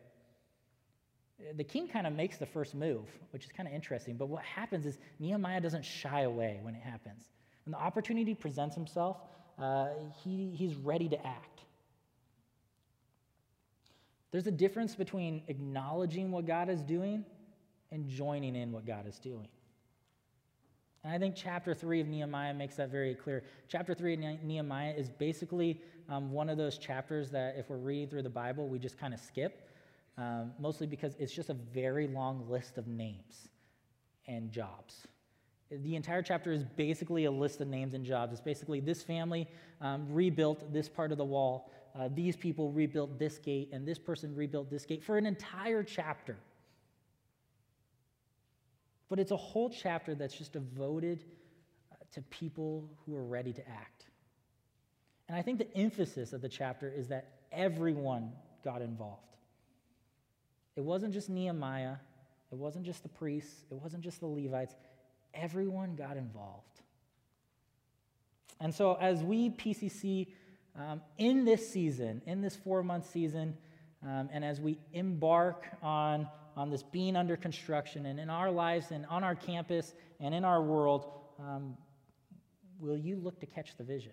The 1.58 1.64
king 1.64 1.88
kind 1.88 2.06
of 2.06 2.14
makes 2.14 2.38
the 2.38 2.46
first 2.46 2.76
move, 2.76 3.08
which 3.32 3.46
is 3.46 3.52
kind 3.52 3.68
of 3.68 3.74
interesting. 3.74 4.16
But 4.16 4.28
what 4.28 4.44
happens 4.44 4.86
is 4.86 5.00
Nehemiah 5.20 5.60
doesn't 5.60 5.84
shy 5.84 6.22
away 6.22 6.60
when 6.62 6.76
it 6.76 6.82
happens. 6.82 7.30
When 7.66 7.72
the 7.72 7.80
opportunity 7.80 8.36
presents 8.36 8.76
himself, 8.76 9.18
uh, 9.60 9.88
he, 10.24 10.54
he's 10.56 10.76
ready 10.76 11.10
to 11.10 11.28
act. 11.28 11.51
There's 14.32 14.48
a 14.48 14.52
difference 14.52 14.96
between 14.96 15.44
acknowledging 15.48 16.32
what 16.32 16.46
God 16.46 16.70
is 16.70 16.82
doing 16.82 17.26
and 17.92 18.08
joining 18.08 18.56
in 18.56 18.72
what 18.72 18.86
God 18.86 19.08
is 19.08 19.20
doing. 19.20 19.50
And 21.04 21.12
I 21.12 21.18
think 21.18 21.36
chapter 21.36 21.74
3 21.74 22.02
of 22.02 22.08
Nehemiah 22.08 22.54
makes 22.54 22.76
that 22.76 22.90
very 22.90 23.16
clear. 23.16 23.44
Chapter 23.68 23.94
3 23.94 24.14
of 24.14 24.44
Nehemiah 24.44 24.94
is 24.96 25.10
basically 25.10 25.82
um, 26.10 26.32
one 26.32 26.48
of 26.48 26.58
those 26.58 26.78
chapters 26.78 27.32
that, 27.32 27.56
if 27.58 27.70
we're 27.70 27.78
reading 27.78 28.08
through 28.08 28.22
the 28.22 28.30
Bible, 28.30 28.68
we 28.68 28.78
just 28.78 29.00
kind 29.00 29.14
of 29.14 29.20
skip, 29.20 29.68
um, 30.18 30.52
mostly 30.60 30.86
because 30.86 31.16
it's 31.18 31.34
just 31.34 31.50
a 31.50 31.56
very 31.56 32.08
long 32.08 32.48
list 32.48 32.78
of 32.78 32.88
names 32.88 33.50
and 34.28 34.52
jobs. 34.52 35.08
The 35.72 35.96
entire 35.96 36.22
chapter 36.22 36.52
is 36.52 36.64
basically 36.64 37.26
a 37.26 37.32
list 37.32 37.62
of 37.62 37.68
names 37.68 37.94
and 37.94 38.06
jobs. 38.06 38.34
It's 38.34 38.42
basically 38.42 38.82
this 38.82 39.02
family 39.02 39.48
um, 39.80 40.06
rebuilt 40.10 40.72
this 40.72 40.90
part 40.90 41.12
of 41.12 41.18
the 41.18 41.26
wall, 41.26 41.72
uh, 41.98 42.10
these 42.14 42.36
people 42.36 42.72
rebuilt 42.72 43.20
this 43.20 43.38
gate, 43.38 43.70
and 43.74 43.86
this 43.88 44.00
person 44.00 44.36
rebuilt 44.36 44.70
this 44.70 44.86
gate 44.86 45.04
for 45.04 45.18
an 45.18 45.26
entire 45.26 45.84
chapter. 45.84 46.38
But 49.10 49.20
it's 49.20 49.32
a 49.32 49.38
whole 49.38 49.70
chapter 49.70 50.16
that's 50.16 50.34
just 50.34 50.54
devoted 50.54 51.26
uh, 51.92 51.96
to 52.14 52.22
people 52.24 52.90
who 53.06 53.16
are 53.16 53.26
ready 53.26 53.52
to 53.52 53.70
act. 53.70 54.06
And 55.28 55.38
I 55.38 55.42
think 55.42 55.60
the 55.60 55.78
emphasis 55.78 56.34
of 56.34 56.42
the 56.42 56.50
chapter 56.50 56.92
is 56.92 57.10
that 57.10 57.28
everyone 57.52 58.32
got 58.64 58.82
involved. 58.82 59.36
It 60.76 60.84
wasn't 60.84 61.14
just 61.14 61.30
Nehemiah, 61.30 61.96
it 62.52 62.58
wasn't 62.58 62.86
just 62.86 63.04
the 63.04 63.10
priests, 63.10 63.64
it 63.70 63.76
wasn't 63.76 64.04
just 64.04 64.22
the 64.22 64.28
Levites. 64.28 64.76
Everyone 65.34 65.96
got 65.96 66.18
involved. 66.18 66.82
And 68.60 68.74
so, 68.74 68.98
as 69.02 69.24
we 69.24 69.50
PCC 69.50 70.28
um, 70.76 71.02
in 71.18 71.46
this 71.46 71.70
season, 71.70 72.22
in 72.26 72.42
this 72.42 72.56
four 72.56 72.84
month 72.84 73.10
season, 73.10 73.58
um, 74.04 74.30
and 74.32 74.44
as 74.44 74.60
we 74.60 74.80
embark 74.94 75.66
on 75.82 76.28
on 76.56 76.70
this 76.70 76.84
being 76.84 77.16
under 77.16 77.38
construction 77.38 78.06
and 78.06 78.20
in 78.20 78.30
our 78.30 78.52
lives 78.52 78.92
and 78.92 79.06
on 79.06 79.24
our 79.24 79.36
campus 79.36 79.94
and 80.20 80.36
in 80.36 80.44
our 80.44 80.62
world, 80.62 81.10
um, 81.40 81.78
will 82.80 82.98
you 82.98 83.16
look 83.16 83.40
to 83.40 83.46
catch 83.46 83.78
the 83.78 83.84
vision? 83.84 84.12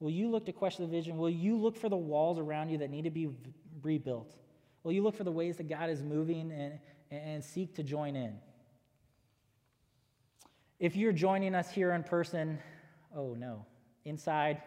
Will 0.00 0.10
you 0.10 0.30
look 0.30 0.46
to 0.46 0.52
question 0.52 0.84
the 0.84 0.90
vision? 0.90 1.16
Will 1.16 1.30
you 1.30 1.56
look 1.56 1.76
for 1.76 1.88
the 1.88 1.96
walls 1.96 2.38
around 2.38 2.70
you 2.70 2.78
that 2.78 2.90
need 2.90 3.04
to 3.04 3.10
be 3.10 3.28
rebuilt? 3.82 4.34
Will 4.82 4.92
you 4.92 5.02
look 5.02 5.14
for 5.14 5.24
the 5.24 5.32
ways 5.32 5.58
that 5.58 5.68
God 5.68 5.90
is 5.90 6.02
moving 6.02 6.50
and, 6.50 6.78
and 7.10 7.44
seek 7.44 7.74
to 7.76 7.82
join 7.82 8.16
in? 8.16 8.34
If 10.78 10.96
you're 10.96 11.12
joining 11.12 11.54
us 11.54 11.70
here 11.70 11.92
in 11.92 12.02
person, 12.02 12.58
oh 13.14 13.34
no, 13.34 13.66
inside, 14.06 14.62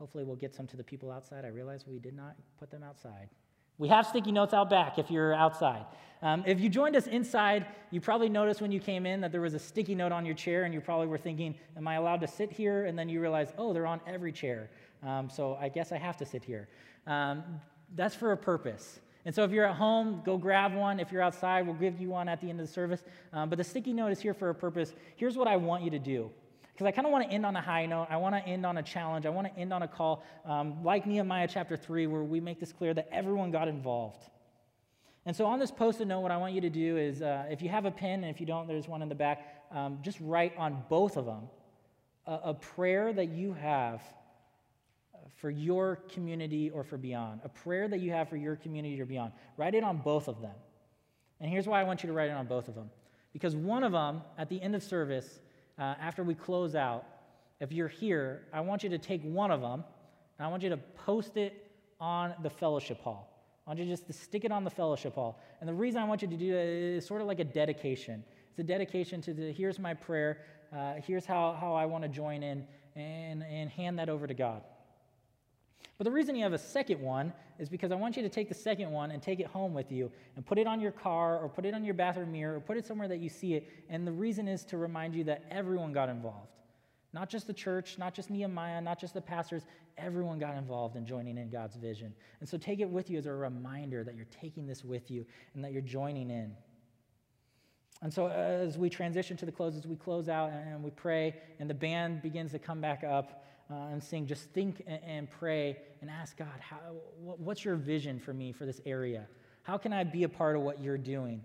hopefully 0.00 0.24
we'll 0.24 0.34
get 0.34 0.54
some 0.54 0.66
to 0.66 0.76
the 0.76 0.82
people 0.82 1.12
outside. 1.12 1.44
I 1.44 1.48
realize 1.48 1.84
we 1.86 1.98
did 1.98 2.16
not 2.16 2.34
put 2.58 2.70
them 2.70 2.82
outside. 2.82 3.28
We 3.76 3.88
have 3.88 4.06
sticky 4.06 4.32
notes 4.32 4.54
out 4.54 4.70
back 4.70 4.98
if 4.98 5.10
you're 5.10 5.34
outside. 5.34 5.84
Um, 6.22 6.42
if 6.46 6.58
you 6.58 6.68
joined 6.68 6.96
us 6.96 7.06
inside, 7.06 7.66
you 7.90 8.00
probably 8.00 8.28
noticed 8.28 8.60
when 8.62 8.72
you 8.72 8.80
came 8.80 9.06
in 9.06 9.20
that 9.20 9.30
there 9.30 9.42
was 9.42 9.54
a 9.54 9.58
sticky 9.58 9.94
note 9.94 10.10
on 10.10 10.26
your 10.26 10.34
chair, 10.34 10.64
and 10.64 10.74
you 10.74 10.80
probably 10.80 11.06
were 11.06 11.18
thinking, 11.18 11.54
Am 11.76 11.86
I 11.86 11.94
allowed 11.94 12.20
to 12.22 12.26
sit 12.26 12.50
here? 12.50 12.86
And 12.86 12.98
then 12.98 13.08
you 13.08 13.20
realize, 13.20 13.52
Oh, 13.58 13.72
they're 13.72 13.86
on 13.86 14.00
every 14.06 14.32
chair. 14.32 14.70
Um, 15.02 15.30
so 15.30 15.56
I 15.60 15.68
guess 15.68 15.92
I 15.92 15.98
have 15.98 16.16
to 16.18 16.26
sit 16.26 16.42
here. 16.42 16.68
Um, 17.06 17.42
that's 17.94 18.14
for 18.14 18.32
a 18.32 18.36
purpose. 18.36 19.00
And 19.26 19.34
so 19.34 19.44
if 19.44 19.50
you're 19.50 19.66
at 19.66 19.76
home, 19.76 20.22
go 20.24 20.38
grab 20.38 20.74
one. 20.74 20.98
If 20.98 21.12
you're 21.12 21.22
outside, 21.22 21.66
we'll 21.66 21.74
give 21.74 22.00
you 22.00 22.08
one 22.08 22.28
at 22.28 22.40
the 22.40 22.48
end 22.48 22.58
of 22.60 22.66
the 22.66 22.72
service. 22.72 23.04
Um, 23.32 23.50
but 23.50 23.58
the 23.58 23.64
sticky 23.64 23.92
note 23.92 24.12
is 24.12 24.20
here 24.20 24.32
for 24.32 24.48
a 24.48 24.54
purpose. 24.54 24.94
Here's 25.16 25.36
what 25.36 25.46
I 25.46 25.56
want 25.56 25.84
you 25.84 25.90
to 25.90 25.98
do 25.98 26.30
because 26.80 26.88
I 26.88 26.92
kind 26.92 27.06
of 27.06 27.12
want 27.12 27.28
to 27.28 27.34
end 27.34 27.44
on 27.44 27.54
a 27.56 27.60
high 27.60 27.84
note. 27.84 28.06
I 28.08 28.16
want 28.16 28.34
to 28.34 28.40
end 28.40 28.64
on 28.64 28.78
a 28.78 28.82
challenge. 28.82 29.26
I 29.26 29.28
want 29.28 29.46
to 29.46 29.60
end 29.60 29.70
on 29.70 29.82
a 29.82 29.88
call, 29.88 30.24
um, 30.46 30.82
like 30.82 31.04
Nehemiah 31.04 31.46
chapter 31.46 31.76
3, 31.76 32.06
where 32.06 32.22
we 32.22 32.40
make 32.40 32.58
this 32.58 32.72
clear 32.72 32.94
that 32.94 33.06
everyone 33.12 33.50
got 33.50 33.68
involved. 33.68 34.22
And 35.26 35.36
so 35.36 35.44
on 35.44 35.58
this 35.58 35.70
post 35.70 36.00
it 36.00 36.06
note, 36.06 36.20
what 36.20 36.30
I 36.30 36.38
want 36.38 36.54
you 36.54 36.62
to 36.62 36.70
do 36.70 36.96
is 36.96 37.20
uh, 37.20 37.44
if 37.50 37.60
you 37.60 37.68
have 37.68 37.84
a 37.84 37.90
pen, 37.90 38.24
and 38.24 38.34
if 38.34 38.40
you 38.40 38.46
don't, 38.46 38.66
there's 38.66 38.88
one 38.88 39.02
in 39.02 39.10
the 39.10 39.14
back, 39.14 39.66
um, 39.70 39.98
just 40.00 40.16
write 40.22 40.56
on 40.56 40.82
both 40.88 41.18
of 41.18 41.26
them 41.26 41.50
a, 42.26 42.40
a 42.44 42.54
prayer 42.54 43.12
that 43.12 43.28
you 43.28 43.52
have 43.52 44.00
for 45.36 45.50
your 45.50 45.96
community 46.08 46.70
or 46.70 46.82
for 46.82 46.96
beyond. 46.96 47.42
A 47.44 47.50
prayer 47.50 47.88
that 47.88 48.00
you 48.00 48.10
have 48.12 48.30
for 48.30 48.38
your 48.38 48.56
community 48.56 48.98
or 48.98 49.04
beyond. 49.04 49.32
Write 49.58 49.74
it 49.74 49.84
on 49.84 49.98
both 49.98 50.28
of 50.28 50.40
them. 50.40 50.56
And 51.40 51.50
here's 51.50 51.66
why 51.66 51.78
I 51.78 51.84
want 51.84 52.02
you 52.02 52.06
to 52.06 52.14
write 52.14 52.30
it 52.30 52.36
on 52.38 52.46
both 52.46 52.68
of 52.68 52.74
them. 52.74 52.88
Because 53.34 53.54
one 53.54 53.84
of 53.84 53.92
them, 53.92 54.22
at 54.38 54.48
the 54.48 54.60
end 54.62 54.74
of 54.74 54.82
service, 54.82 55.40
uh, 55.80 55.94
after 56.00 56.22
we 56.22 56.34
close 56.34 56.74
out, 56.74 57.06
if 57.58 57.72
you're 57.72 57.88
here, 57.88 58.42
I 58.52 58.60
want 58.60 58.84
you 58.84 58.90
to 58.90 58.98
take 58.98 59.22
one 59.22 59.50
of 59.50 59.60
them 59.60 59.82
and 60.38 60.46
I 60.46 60.48
want 60.48 60.62
you 60.62 60.68
to 60.68 60.76
post 60.76 61.36
it 61.36 61.70
on 61.98 62.34
the 62.42 62.50
fellowship 62.50 63.00
hall. 63.00 63.26
I 63.66 63.70
want 63.70 63.80
you 63.80 63.86
just 63.86 64.06
to 64.06 64.12
stick 64.12 64.44
it 64.44 64.52
on 64.52 64.62
the 64.64 64.70
fellowship 64.70 65.14
hall. 65.14 65.40
And 65.60 65.68
the 65.68 65.74
reason 65.74 66.00
I 66.00 66.04
want 66.04 66.22
you 66.22 66.28
to 66.28 66.36
do 66.36 66.52
that 66.52 66.66
is 66.66 67.06
sort 67.06 67.20
of 67.20 67.26
like 67.26 67.40
a 67.40 67.44
dedication. 67.44 68.22
It's 68.50 68.58
a 68.58 68.62
dedication 68.62 69.20
to 69.22 69.34
the 69.34 69.52
here's 69.52 69.78
my 69.78 69.94
prayer, 69.94 70.42
uh, 70.76 70.94
here's 71.06 71.24
how, 71.24 71.56
how 71.58 71.74
I 71.74 71.86
want 71.86 72.02
to 72.04 72.08
join 72.08 72.42
in, 72.42 72.66
and, 72.96 73.42
and 73.42 73.70
hand 73.70 73.98
that 73.98 74.08
over 74.08 74.26
to 74.26 74.34
God. 74.34 74.62
But 76.00 76.04
the 76.04 76.12
reason 76.12 76.34
you 76.34 76.44
have 76.44 76.54
a 76.54 76.58
second 76.58 76.98
one 76.98 77.30
is 77.58 77.68
because 77.68 77.92
I 77.92 77.94
want 77.94 78.16
you 78.16 78.22
to 78.22 78.30
take 78.30 78.48
the 78.48 78.54
second 78.54 78.90
one 78.90 79.10
and 79.10 79.22
take 79.22 79.38
it 79.38 79.46
home 79.46 79.74
with 79.74 79.92
you 79.92 80.10
and 80.34 80.46
put 80.46 80.56
it 80.56 80.66
on 80.66 80.80
your 80.80 80.92
car 80.92 81.38
or 81.38 81.46
put 81.46 81.66
it 81.66 81.74
on 81.74 81.84
your 81.84 81.92
bathroom 81.92 82.32
mirror 82.32 82.56
or 82.56 82.60
put 82.60 82.78
it 82.78 82.86
somewhere 82.86 83.06
that 83.06 83.18
you 83.18 83.28
see 83.28 83.52
it. 83.52 83.68
And 83.90 84.06
the 84.06 84.12
reason 84.12 84.48
is 84.48 84.64
to 84.64 84.78
remind 84.78 85.14
you 85.14 85.24
that 85.24 85.44
everyone 85.50 85.92
got 85.92 86.08
involved. 86.08 86.56
Not 87.12 87.28
just 87.28 87.46
the 87.46 87.52
church, 87.52 87.98
not 87.98 88.14
just 88.14 88.30
Nehemiah, 88.30 88.80
not 88.80 88.98
just 88.98 89.12
the 89.12 89.20
pastors, 89.20 89.66
everyone 89.98 90.38
got 90.38 90.56
involved 90.56 90.96
in 90.96 91.04
joining 91.04 91.36
in 91.36 91.50
God's 91.50 91.76
vision. 91.76 92.14
And 92.40 92.48
so 92.48 92.56
take 92.56 92.80
it 92.80 92.88
with 92.88 93.10
you 93.10 93.18
as 93.18 93.26
a 93.26 93.34
reminder 93.34 94.02
that 94.02 94.16
you're 94.16 94.24
taking 94.30 94.66
this 94.66 94.82
with 94.82 95.10
you 95.10 95.26
and 95.52 95.62
that 95.62 95.72
you're 95.72 95.82
joining 95.82 96.30
in. 96.30 96.56
And 98.00 98.10
so 98.10 98.28
uh, 98.28 98.30
as 98.30 98.78
we 98.78 98.88
transition 98.88 99.36
to 99.36 99.44
the 99.44 99.52
close, 99.52 99.76
as 99.76 99.86
we 99.86 99.96
close 99.96 100.30
out 100.30 100.50
and 100.50 100.82
we 100.82 100.92
pray, 100.92 101.34
and 101.58 101.68
the 101.68 101.74
band 101.74 102.22
begins 102.22 102.52
to 102.52 102.58
come 102.58 102.80
back 102.80 103.04
up, 103.04 103.44
uh, 103.70 103.92
and 103.92 104.02
sing, 104.02 104.26
just 104.26 104.50
think 104.50 104.82
and, 104.86 105.00
and, 105.06 105.30
pray 105.30 105.76
and 106.00 106.10
ask 106.10 106.36
God, 106.36 106.48
how, 106.58 106.78
what's 107.20 107.64
your 107.64 107.76
vision 107.76 108.18
for 108.18 108.32
me 108.32 108.52
for 108.52 108.66
this 108.66 108.80
area? 108.84 109.26
How 109.62 109.78
can 109.78 109.92
I 109.92 110.02
be 110.04 110.24
a 110.24 110.28
part 110.28 110.56
of 110.56 110.62
what 110.62 110.80
you're 110.80 110.98
doing? 110.98 111.44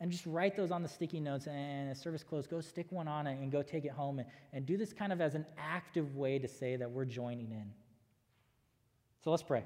And 0.00 0.10
just 0.10 0.26
write 0.26 0.56
those 0.56 0.70
on 0.70 0.82
the 0.82 0.88
sticky 0.88 1.20
notes 1.20 1.46
and 1.46 1.90
as 1.90 1.98
service 1.98 2.22
close, 2.22 2.46
go 2.46 2.60
stick 2.60 2.86
one 2.90 3.08
on 3.08 3.26
it 3.26 3.38
and 3.40 3.50
go 3.50 3.62
take 3.62 3.86
it 3.86 3.92
home 3.92 4.18
and, 4.18 4.28
and 4.52 4.66
do 4.66 4.76
this 4.76 4.92
kind 4.92 5.12
of 5.12 5.22
as 5.22 5.34
an 5.34 5.46
active 5.56 6.16
way 6.16 6.38
to 6.38 6.46
say 6.46 6.76
that 6.76 6.90
we're 6.90 7.06
joining 7.06 7.50
in. 7.50 7.72
So 9.24 9.30
let's 9.30 9.42
pray. 9.42 9.64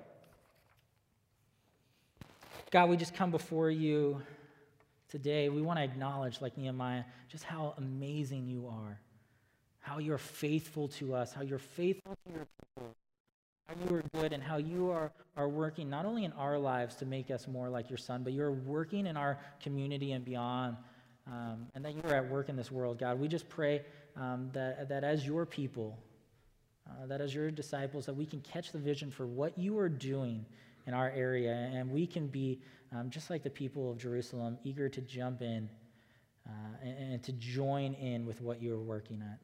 God, 2.71 2.89
we 2.89 2.97
just 2.97 3.15
come 3.15 3.33
before 3.33 3.69
you 3.69 4.23
today. 5.09 5.49
We 5.49 5.61
want 5.61 5.81
to 5.81 5.83
acknowledge, 5.83 6.41
like 6.41 6.57
Nehemiah, 6.57 7.03
just 7.29 7.43
how 7.43 7.75
amazing 7.77 8.47
you 8.47 8.69
are 8.69 9.01
how 9.81 9.99
you're 9.99 10.19
faithful 10.19 10.89
to 10.89 11.15
us, 11.15 11.33
how 11.33 11.43
you're 11.43 11.59
faithful 11.59 12.15
to 12.27 12.33
your 12.33 12.47
people, 12.47 12.95
how 13.67 13.75
you 13.89 13.97
are 13.97 14.05
good, 14.21 14.33
and 14.33 14.43
how 14.43 14.59
you 14.59 14.91
are, 14.91 15.11
are 15.37 15.49
working 15.49 15.89
not 15.89 16.05
only 16.05 16.25
in 16.25 16.33
our 16.33 16.59
lives 16.59 16.97
to 16.97 17.07
make 17.07 17.31
us 17.31 17.49
more 17.49 17.69
like 17.69 17.89
your 17.89 17.99
son, 17.99 18.23
but 18.23 18.33
you're 18.33 18.53
working 18.53 19.07
in 19.07 19.17
our 19.17 19.39
community 19.63 20.13
and 20.13 20.25
beyond, 20.25 20.77
um, 21.27 21.67
and 21.75 21.85
that 21.85 21.95
you're 21.95 22.15
at 22.15 22.29
work 22.29 22.49
in 22.49 22.57
this 22.57 22.71
world, 22.71 22.99
God. 22.99 23.19
We 23.19 23.29
just 23.29 23.49
pray 23.49 23.83
um, 24.17 24.51
that, 24.53 24.89
that 24.89 25.03
as 25.03 25.27
your 25.27 25.47
people, 25.47 25.99
uh, 26.89 27.07
that 27.07 27.21
as 27.21 27.35
your 27.35 27.51
disciples, 27.51 28.07
that 28.07 28.15
we 28.15 28.27
can 28.27 28.41
catch 28.41 28.73
the 28.73 28.79
vision 28.79 29.11
for 29.11 29.27
what 29.27 29.57
you 29.57 29.79
are 29.79 29.89
doing 29.89 30.45
in 30.87 30.95
our 30.95 31.11
area, 31.11 31.71
and 31.73 31.91
we 31.91 32.07
can 32.07 32.27
be 32.27 32.61
um, 32.93 33.09
just 33.11 33.31
like 33.31 33.43
the 33.43 33.51
people 33.51 33.91
of 33.91 33.99
Jerusalem, 33.99 34.59
eager 34.65 34.89
to 34.89 35.01
jump 35.01 35.41
in 35.43 35.69
uh, 36.47 36.51
and, 36.83 37.13
and 37.15 37.23
to 37.23 37.33
join 37.33 37.95
in 37.95 38.27
with 38.27 38.41
what 38.41 38.61
you 38.61 38.75
are 38.75 38.83
working 38.83 39.23
at. 39.23 39.39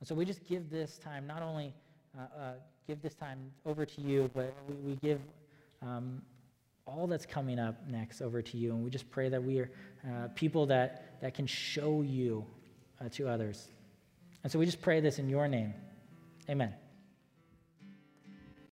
And 0.00 0.08
so 0.08 0.14
we 0.14 0.24
just 0.24 0.44
give 0.46 0.70
this 0.70 0.98
time, 0.98 1.26
not 1.26 1.42
only 1.42 1.72
uh, 2.18 2.22
uh, 2.22 2.52
give 2.86 3.02
this 3.02 3.14
time 3.14 3.38
over 3.66 3.86
to 3.86 4.00
you, 4.00 4.30
but 4.34 4.54
we, 4.68 4.74
we 4.74 4.94
give 4.96 5.20
um, 5.82 6.22
all 6.86 7.06
that's 7.06 7.26
coming 7.26 7.58
up 7.58 7.76
next 7.88 8.20
over 8.20 8.42
to 8.42 8.56
you. 8.56 8.72
And 8.72 8.82
we 8.82 8.90
just 8.90 9.10
pray 9.10 9.28
that 9.28 9.42
we 9.42 9.60
are 9.60 9.70
uh, 10.04 10.28
people 10.34 10.66
that, 10.66 11.20
that 11.20 11.34
can 11.34 11.46
show 11.46 12.02
you 12.02 12.44
uh, 13.00 13.08
to 13.10 13.28
others. 13.28 13.68
And 14.42 14.50
so 14.50 14.58
we 14.58 14.66
just 14.66 14.80
pray 14.80 15.00
this 15.00 15.18
in 15.18 15.28
your 15.28 15.46
name. 15.48 15.74
Amen. 16.48 16.74